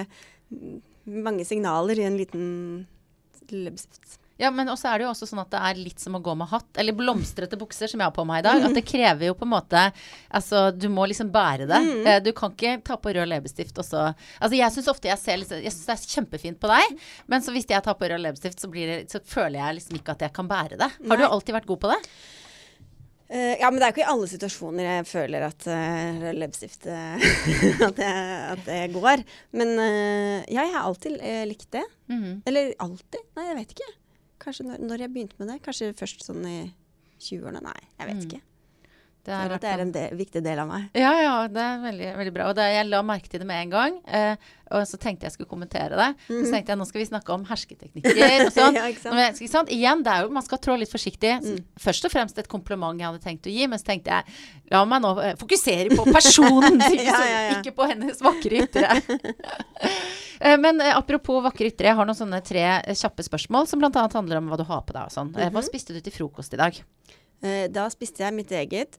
[1.10, 2.50] Mange signaler i en liten
[3.50, 4.19] leppestift.
[4.40, 6.32] Ja, men også er det jo også sånn at det er litt som å gå
[6.40, 6.70] med hatt.
[6.80, 8.64] Eller blomstrete bukser, som jeg har på meg i dag.
[8.70, 9.82] At det krever jo på en måte
[10.32, 11.82] Altså, du må liksom bære det.
[11.84, 12.08] Mm.
[12.08, 14.08] Eh, Du kan ikke ta på rød leppestift og så
[14.40, 17.44] Altså, jeg syns ofte jeg ser liksom Jeg syns det er kjempefint på deg, men
[17.44, 20.28] så hvis jeg tar på rød leppestift, så, det, så føler jeg liksom ikke at
[20.28, 20.90] jeg kan bære det.
[21.10, 22.00] Har du alltid vært god på det?
[23.30, 27.28] Eh, ja, men det er ikke i alle situasjoner jeg føler at uh, leppestift eh,
[27.88, 29.22] at, at det går.
[29.54, 31.86] Men eh, ja, jeg har alltid eh, likt det.
[32.10, 32.40] Mhm.
[32.50, 33.22] Eller alltid?
[33.38, 33.90] Nei, jeg vet ikke.
[34.50, 35.60] Kanskje når, når jeg begynte med det?
[35.66, 36.60] Kanskje først sånn i
[37.22, 37.62] 20-årene?
[37.70, 38.30] Nei, jeg vet Mm.
[38.30, 38.46] ikke.
[39.30, 40.86] Det er, det er en del, viktig del av meg.
[40.98, 42.46] Ja, ja, det er veldig, veldig bra.
[42.50, 43.98] Og det, jeg la merke til det med en gang.
[44.08, 46.08] Eh, og så tenkte jeg skulle kommentere det.
[46.32, 48.80] Så tenkte jeg nå skal vi snakke om hersketeknikker og sånn.
[48.80, 48.88] Ja?
[49.76, 51.36] Igjen, det er jo, man skal trå litt forsiktig.
[51.46, 51.60] Mm.
[51.84, 54.40] Først og fremst et kompliment jeg hadde tenkt å gi, men så tenkte jeg
[54.74, 57.44] la meg nå eh, fokusere på personen, ja, ja.
[57.60, 58.88] ikke på hennes vakre ytre.
[60.40, 63.80] Eh, Men eh, apropos vakre ytre, jeg har noen sånne tre eh, kjappe spørsmål som
[63.82, 63.92] bl.a.
[64.14, 65.34] handler om hva du har på deg og sånn.
[65.38, 65.68] Eh, Hva Mhm.
[65.68, 66.80] spiste du til frokost i dag?
[67.72, 68.98] Da spiste jeg mitt eget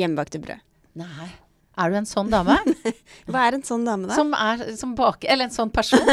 [0.00, 0.60] hjemmebakte brød.
[0.96, 1.28] Nei.
[1.76, 2.56] Er du en sånn dame?
[3.28, 4.14] Hva er en sånn dame, da?
[4.16, 6.00] Som er som baker Eller en sånn person.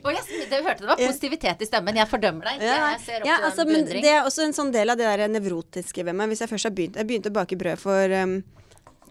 [0.00, 1.96] Og jeg, det, hørte det var positivitet i stemmen.
[1.98, 2.62] Jeg fordømmer deg.
[2.64, 6.04] Ja, Jeg ja, altså, men det er også en sånn del av det der nevrotiske
[6.06, 6.30] ved meg.
[6.32, 8.38] Hvis jeg først har begynt Jeg begynte å bake brød for um,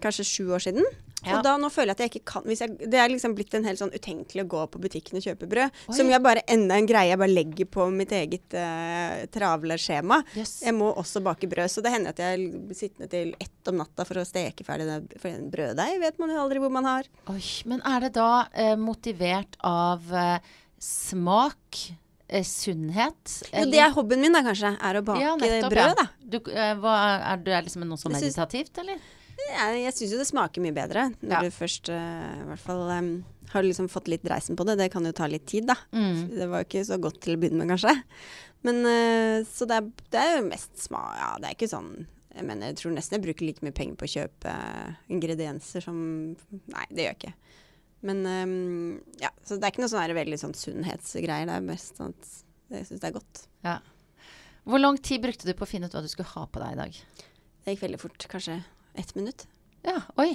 [0.02, 0.82] kanskje sju år siden.
[1.24, 1.36] Ja.
[1.36, 3.52] Og da nå føler jeg at jeg ikke kan hvis jeg, Det er liksom blitt
[3.56, 5.76] en helt sånn utenkelig å gå på butikken og kjøpe brød.
[5.90, 5.96] Oi.
[5.98, 10.22] Som jeg bare enda en greie jeg bare legger på mitt eget uh, travle skjema.
[10.38, 10.60] Yes.
[10.64, 13.80] Jeg må også bake brød, så det hender at jeg blir sittende til ett om
[13.82, 15.20] natta for å steke ferdig det.
[15.20, 17.08] For en brøddeig vet man jo aldri hvor man har.
[17.32, 20.36] Oi, men er det da uh, motivert av uh,
[20.80, 21.84] smak,
[22.30, 23.22] sunnhet?
[23.26, 23.64] sunnhet?
[23.66, 24.76] Jo, det er hobbyen min da, kanskje.
[24.78, 26.10] Er å bake Ja, nettopp, brød, da.
[26.20, 26.42] Du,
[26.80, 26.98] hva,
[27.32, 29.00] er du er liksom noe så meditativt, eller?
[29.48, 31.40] Jeg, jeg syns jo det smaker mye bedre når Ja.
[31.46, 33.10] du først uh, i hvert fall um,
[33.50, 34.76] har liksom fått litt dreisen på det.
[34.78, 35.74] Det kan jo ta litt tid, da.
[35.92, 36.20] Mm.
[36.36, 37.96] Det var jo ikke så godt til å begynne med, kanskje.
[38.66, 41.92] Men uh, Så det er, det er jo mest smak Ja, det er ikke sånn
[42.36, 44.52] Jeg mener, jeg tror nesten jeg bruker like mye penger på å kjøpe
[45.16, 45.96] ingredienser som
[46.36, 47.32] Nei, det gjør jeg ikke.
[48.06, 51.48] Men um, ja, så det er ikke noe sånn veldig sånn sunnhetsgreier.
[51.48, 52.30] Det er mest sånn at
[52.76, 53.42] jeg syns det er godt.
[53.66, 53.78] Ja.
[54.68, 56.76] Hvor lang tid brukte du på å finne ut hva du skulle ha på deg
[56.76, 57.00] i dag?
[57.64, 58.28] Det gikk veldig fort.
[58.30, 58.60] Kanskje
[58.94, 59.46] ett minutt.
[59.82, 60.34] Ja, oi.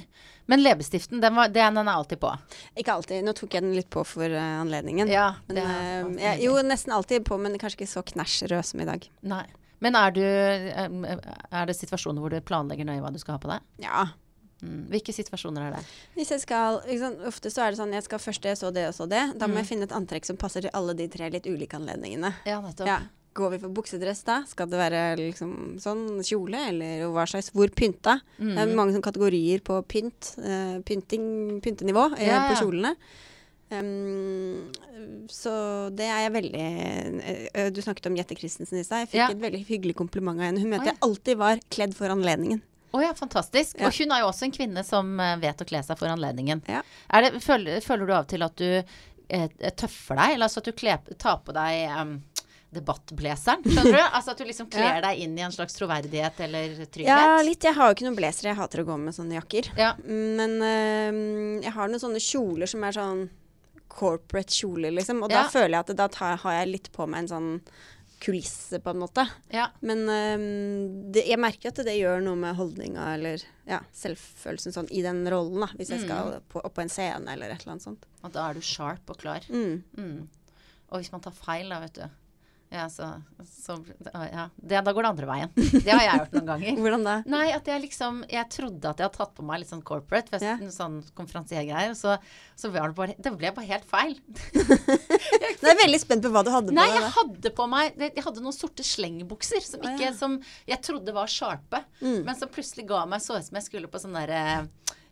[0.49, 2.31] Men leppestiften, den, var, den er alltid på?
[2.75, 3.21] Ikke alltid.
[3.25, 5.09] Nå tok jeg den litt på for uh, anledningen.
[5.11, 8.65] Ja, Men, er eh, jeg, jo, nesten alltid på, men kanskje ikke så knæsj rød
[8.65, 9.05] som i dag.
[9.21, 9.43] Nei.
[9.85, 11.17] Men er du eh,
[11.51, 13.65] Er det situasjoner hvor du planlegger nøye hva du skal ha på deg?
[13.83, 14.07] Ja.
[14.63, 14.85] Mm.
[14.89, 15.81] Hvilke situasjoner er det?
[16.15, 18.87] Hvis jeg skal, liksom, Ofte så er det sånn jeg skal først det, så det
[18.89, 19.21] og så det.
[19.37, 19.61] Da må Mm.
[19.61, 22.33] jeg finne et antrekk som passer til alle de tre litt ulike anledningene.
[22.49, 22.87] Ja, nettopp.
[22.89, 23.01] Ja.
[23.35, 24.37] Går vi for buksedress da?
[24.47, 28.17] Skal det være liksom sånn kjole, eller hva slags Hvor pynta?
[28.39, 28.75] Det er Mm.
[28.79, 30.29] mange sånne kategorier på pynt.
[30.39, 32.93] Uh, pynting, pyntenivå uh, Ja, på kjolene.
[33.75, 34.69] Um,
[35.27, 35.51] så
[35.97, 36.65] det er jeg veldig
[37.57, 39.03] uh, Du snakket om Jette Christensen i stad.
[39.03, 39.29] Jeg fikk Ja.
[39.33, 40.61] et veldig hyggelig kompliment av henne.
[40.63, 40.93] Hun mente Å, ja.
[40.93, 42.61] jeg alltid var kledd for anledningen.
[42.95, 43.75] Å ja, fantastisk.
[43.81, 43.89] Ja.
[43.89, 46.61] Og hun er jo også en kvinne som vet å kle seg for anledningen.
[46.71, 46.79] Ja.
[47.11, 48.69] Det, føler, føler du av til at du
[49.75, 52.13] tøffer deg, eller altså at du kler, tar på deg em,
[52.73, 53.63] debattblazeren?
[53.63, 54.01] Skjønner du?
[54.15, 57.07] Altså at du liksom kler deg inn i en slags troverdighet eller trygghet?
[57.07, 57.63] Ja, litt.
[57.63, 58.49] Jeg har jo ikke noen blazer.
[58.49, 59.71] Jeg hater å gå med sånne jakker.
[59.79, 59.93] Ja.
[60.03, 63.25] Men øhm, jeg har noen sånne kjoler som er sånn
[63.95, 65.21] corporate kjoler, liksom.
[65.23, 65.43] Og Ja.
[65.43, 67.51] da føler jeg at da tar, har jeg litt på meg en sånn
[68.25, 69.25] kulisse, på en måte.
[69.51, 69.67] ja.
[69.81, 74.87] Men øhm, det, jeg merker at det gjør noe med holdninga eller ja, selvfølelsen sånn
[74.91, 75.67] i den rollen, da.
[75.77, 76.05] Hvis jeg Mm.
[76.07, 78.05] skal på, opp på en scene eller et eller annet sånt.
[78.23, 79.41] Og da er du sharp og klar.
[79.49, 79.83] Mm.
[79.97, 80.27] Mm.
[80.91, 82.05] Og hvis man tar feil, da, vet du.
[82.75, 83.07] Ja, så,
[83.47, 83.77] så
[84.11, 84.49] ja.
[84.59, 85.51] det, Da går det andre veien.
[85.55, 86.77] Det har jeg gjort noen ganger.
[86.83, 87.13] Hvordan da?
[87.31, 90.33] Nei, at jeg liksom Jeg trodde at jeg hadde tatt på meg litt sånn corporate,
[90.33, 90.59] fest, yeah.
[90.75, 92.17] sånn konferansiergreier, så,
[92.59, 94.17] så var det bare Det ble bare helt feil.
[95.61, 96.99] Nå er jeg veldig spent på hva du hadde på Nei, deg.
[97.01, 101.31] jeg hadde på meg Jeg hadde noen sorte slengbukser som, ikke, som jeg trodde var
[101.31, 102.23] sharpe, Mm.
[102.27, 104.65] men som plutselig ga meg så ut som jeg skulle på sånn derre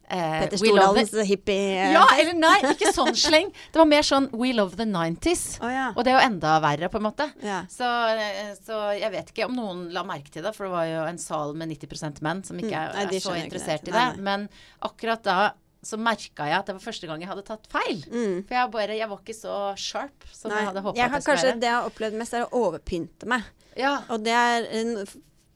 [0.10, 1.56] eh, Petter Stordalens hippie...
[1.80, 3.50] eh, Ja, eller nei, ikke sånn sleng.
[3.74, 5.60] Det var mer sånn We Love the 90s.
[5.64, 5.88] Oh, ja.
[5.96, 7.30] Og det er jo enda verre, på en måte.
[7.44, 7.64] ja.
[7.72, 7.88] Så,
[8.18, 11.02] eh, så jeg vet ikke om noen la merke til det, for det var jo
[11.10, 13.98] en sal med 90% menn som ikke Mm, er, nei, er så interessert i det.
[13.98, 14.24] Nei, nei.
[14.24, 14.50] Men
[14.82, 15.42] akkurat da
[15.84, 17.98] så merka jeg at det var første gang jeg hadde tatt feil.
[18.08, 18.38] Mm.
[18.48, 21.18] For jeg, bare, jeg var ikke så sharp som Nei, jeg hadde håpa jeg at
[21.18, 21.60] jeg skulle være.
[21.60, 23.50] det jeg har opplevd mest, er å overpynte meg.
[23.76, 23.98] Ja.
[24.14, 24.94] Og det er en,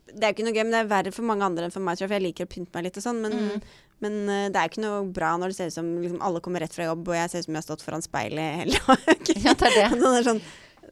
[0.07, 1.83] Det er jo ikke noe gøy, men det er verre for mange andre enn for
[1.83, 3.21] meg, tror jeg, for jeg liker å pynte meg litt og sånn.
[3.23, 3.61] Men, Mm.
[4.03, 6.61] Men eh, det er ikke noe bra når det ser ut som liksom, alle kommer
[6.63, 9.43] rett fra jobb, og jeg ser ut som jeg har stått foran speilet hele dagen.
[9.47, 10.07] ja, det er det.
[10.21, 10.41] Er sånn,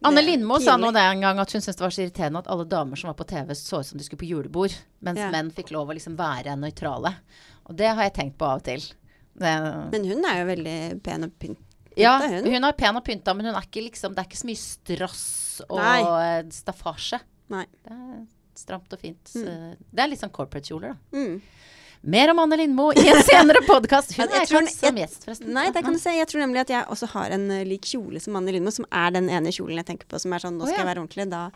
[0.06, 2.50] Anne Lindmo sa nå det en gang at hun syntes det var så irriterende at
[2.52, 4.74] alle damer som var på TV, så ut som de skulle på julebord,
[5.06, 5.30] mens Ja.
[5.34, 7.14] menn fikk lov å liksom være nøytrale.
[7.70, 8.84] Og det har jeg tenkt på av og til.
[9.36, 9.54] Det,
[9.92, 11.60] Men hun er jo veldig pen og pynt.
[11.98, 12.46] ja, hun.
[12.52, 14.62] hun er pen og pynta, men hun er ikke liksom, det er ikke så mye
[14.62, 15.26] strass
[15.70, 16.44] og Nei.
[16.52, 17.20] staffasje.
[17.56, 17.66] Nei.
[17.86, 18.26] Det er
[18.56, 19.32] stramt og fint.
[19.36, 19.74] Mm.
[19.92, 21.18] Det er litt sånn corporate-kjoler, da.
[21.18, 21.42] Mm.
[22.06, 24.12] Mer om Anne Lindmo i en senere podkast.
[24.14, 25.50] Hun er ikke som gjest, forresten.
[25.56, 26.12] Nei, det kan du se.
[26.14, 28.86] Jeg tror nemlig at jeg også har en eh, lik kjole som Anne Lindmo, som
[28.94, 31.26] er den ene kjolen jeg tenker på som er sånn Nå skal jeg være ordentlig.
[31.32, 31.48] Da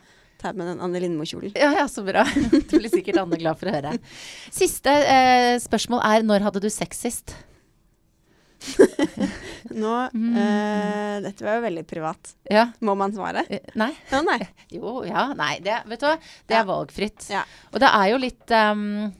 [0.41, 1.54] tar jeg med den Anne Lindmo-kjolen.
[1.54, 2.24] Ja, ja, så bra.
[2.56, 3.93] Det blir sikkert Anne glad for å høre.
[4.56, 7.36] Siste eh, spørsmål er når hadde du sex sist?
[9.70, 10.34] Nå Mm.
[10.34, 12.34] eh, Dette var jo veldig privat.
[12.50, 12.66] Ja.
[12.82, 13.45] Må man svare?
[13.54, 13.91] Eh, Nei.
[14.10, 14.41] Ja, nei.
[14.80, 15.60] Jo, ja, nei.
[15.64, 16.18] Det, vet du hva?
[16.50, 17.30] Det er valgfritt.
[17.38, 17.45] Ja.
[17.70, 19.12] Og det er jo litt ehm,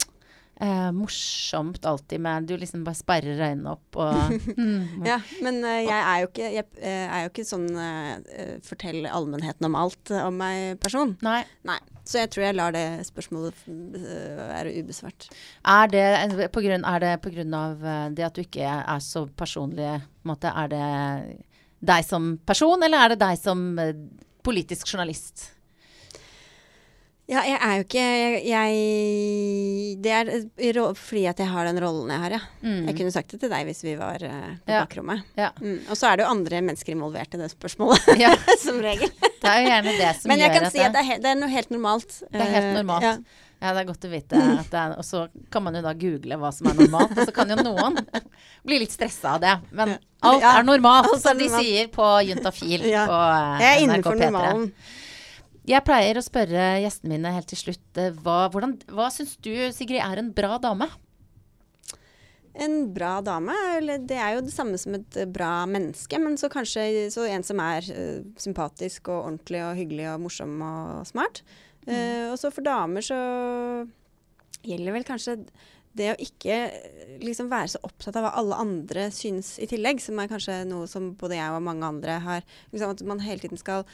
[0.60, 5.76] eh, morsomt alltid med Du liksom bare sperrer øynene opp og mm, Ja, men uh,
[5.78, 10.12] jeg er jo ikke, jeg, uh, er jo ikke sånn eh, fortell allmennheten om alt
[10.16, 11.16] om meg-person.
[11.26, 11.42] Nei.
[11.68, 11.80] Nei.
[12.08, 15.28] Så jeg tror jeg lar det spørsmålet være ubesvart.
[15.68, 17.84] Er det på grunn, er det på grunn av
[18.16, 20.00] det at du ikke er så personlig?
[20.26, 20.88] måte, er det
[21.86, 23.62] deg som person, eller er det deg som
[24.46, 25.52] politisk journalist?
[27.30, 31.78] Ja, jeg er jo ikke jeg, jeg Det er eh, fordi at jeg har den
[31.84, 32.40] rollen jeg har, ja.
[32.64, 32.88] Mm.
[32.90, 34.80] Jeg kunne sagt det til deg hvis vi var eh, på Ja.
[34.86, 35.22] bakrommet.
[35.38, 35.52] Ja.
[35.62, 35.76] Mm.
[35.90, 38.32] Og så er det jo andre mennesker involvert i det spørsmålet, Ja,
[38.66, 39.12] som regel.
[39.22, 41.30] det er jo gjerne det som Men jeg gjør kan si at det er, det
[41.36, 42.18] er noe helt normalt.
[42.32, 43.08] Det er helt normalt.
[43.12, 43.14] ja.
[43.60, 44.38] Ja, det er godt å vite.
[44.40, 47.26] At det er, og så kan man jo da google hva som er normalt, og
[47.28, 47.98] så kan jo noen
[48.64, 49.52] bli litt stressa av det.
[49.76, 53.04] Men alt Ja, er normalt, alt er som de sier på Juntafil Ja.
[53.10, 54.70] på eh, Jeg er innenfor normalen.
[55.70, 59.54] Jeg pleier å spørre gjestene mine helt til slutt eh, hva, hvordan, hva syns du,
[59.76, 60.88] Sigrid, er en bra dame?
[62.60, 63.54] En bra dame,
[64.10, 67.46] det er jo det samme som et eh, bra menneske, men så kanskje så en
[67.46, 71.44] som er uh, sympatisk og ordentlig og hyggelig og morsom og smart.
[71.86, 73.20] Eh, og så for damer så
[74.66, 75.38] gjelder vel kanskje
[76.00, 76.58] det å ikke
[77.22, 80.90] liksom være så opptatt av hva alle andre syns i tillegg, som er kanskje noe
[80.90, 83.86] som både jeg og mange andre har liksom At man hele tiden skal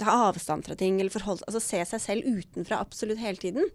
[0.00, 3.68] ta avstand fra ting, eller forholde, altså se seg selv utenfra absolutt hele tiden.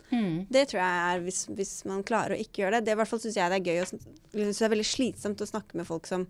[0.53, 2.88] Det tror jeg er hvis, hvis man klarer å ikke gjøre det.
[2.88, 3.82] Det i hvert fall syns jeg det er gøy.
[3.84, 6.26] Og, synes det er veldig slitsomt å snakke med folk som,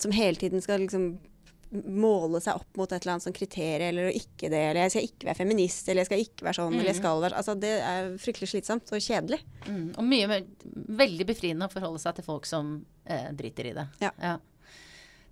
[0.00, 1.14] som hele tiden skal liksom
[1.74, 5.06] måle seg opp mot et eller annet sånn kriterium, eller ikke det, eller jeg skal
[5.08, 7.72] ikke være feminist, eller jeg skal ikke være sånn, eller jeg skal være Altså, det
[7.82, 9.40] er fryktelig slitsomt og kjedelig.
[9.66, 10.40] Mm, og mye
[11.02, 12.76] veldig befriende å forholde seg til folk som
[13.08, 13.88] eh, driter i det.
[14.04, 14.12] Ja.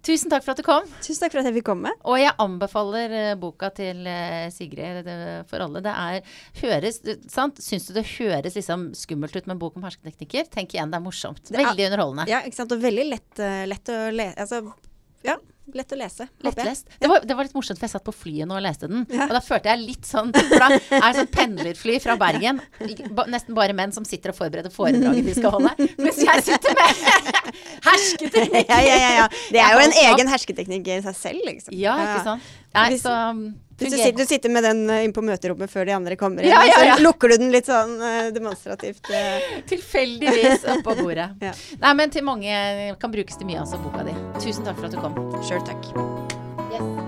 [0.02, 0.86] Tusen takk for at du kom.
[1.04, 1.92] Tusen takk for at jeg fikk komme.
[2.10, 5.06] Og jeg anbefaler eh, boka til eh, Sigrid
[5.50, 5.82] for alle.
[5.84, 6.98] Det er høres,
[7.30, 7.60] sant?
[7.62, 10.50] Syns du det høres liksom skummelt ut med en bok om hersketeknikker?
[10.50, 11.44] Tenk igjen, det er morsomt.
[11.46, 12.26] Det Veldig underholdende.
[12.32, 12.74] Ja, ikke sant.
[12.74, 14.34] Og veldig lett, eh, lett å lese.
[14.42, 14.62] Altså,
[15.22, 15.38] ja,
[15.72, 16.26] lett å lese.
[16.42, 16.88] Lettlest.
[16.98, 19.04] Det var, det var litt morsomt, for jeg satt på flyet nå og leste den.
[19.12, 19.28] Ja.
[19.28, 22.58] Og da følte jeg litt sånn For da er det sånn pendlerfly fra Bergen.
[23.32, 25.72] Nesten bare menn som sitter og forbereder foredraget de skal holde.
[26.02, 27.04] Mens jeg sitter med
[27.88, 28.60] hersketeknikker.
[28.72, 29.24] Ja, ja, ja, ja.
[29.52, 31.74] Det er jo en egen hersketeknikk i seg selv, liksom.
[31.76, 32.50] Ja, ikke sant.
[32.74, 33.42] Nei, Hvis- så um,
[33.78, 36.48] Hvis du sitter, du sitter med den inn på møterommet før de andre kommer inn,
[36.52, 36.96] Ja, ja, ja.
[36.96, 39.10] så lukker du den litt sånn eh, demonstrativt.
[39.10, 39.40] eh.
[39.72, 41.30] Tilfeldigvis oppå bordet.
[41.42, 41.52] Ja.
[41.82, 44.14] Nei, men til mange kan brukes til mye, altså, boka di.
[44.40, 45.18] Tusen takk for at du kom.
[45.42, 47.02] Sjøl takk.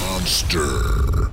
[0.00, 1.30] Monster.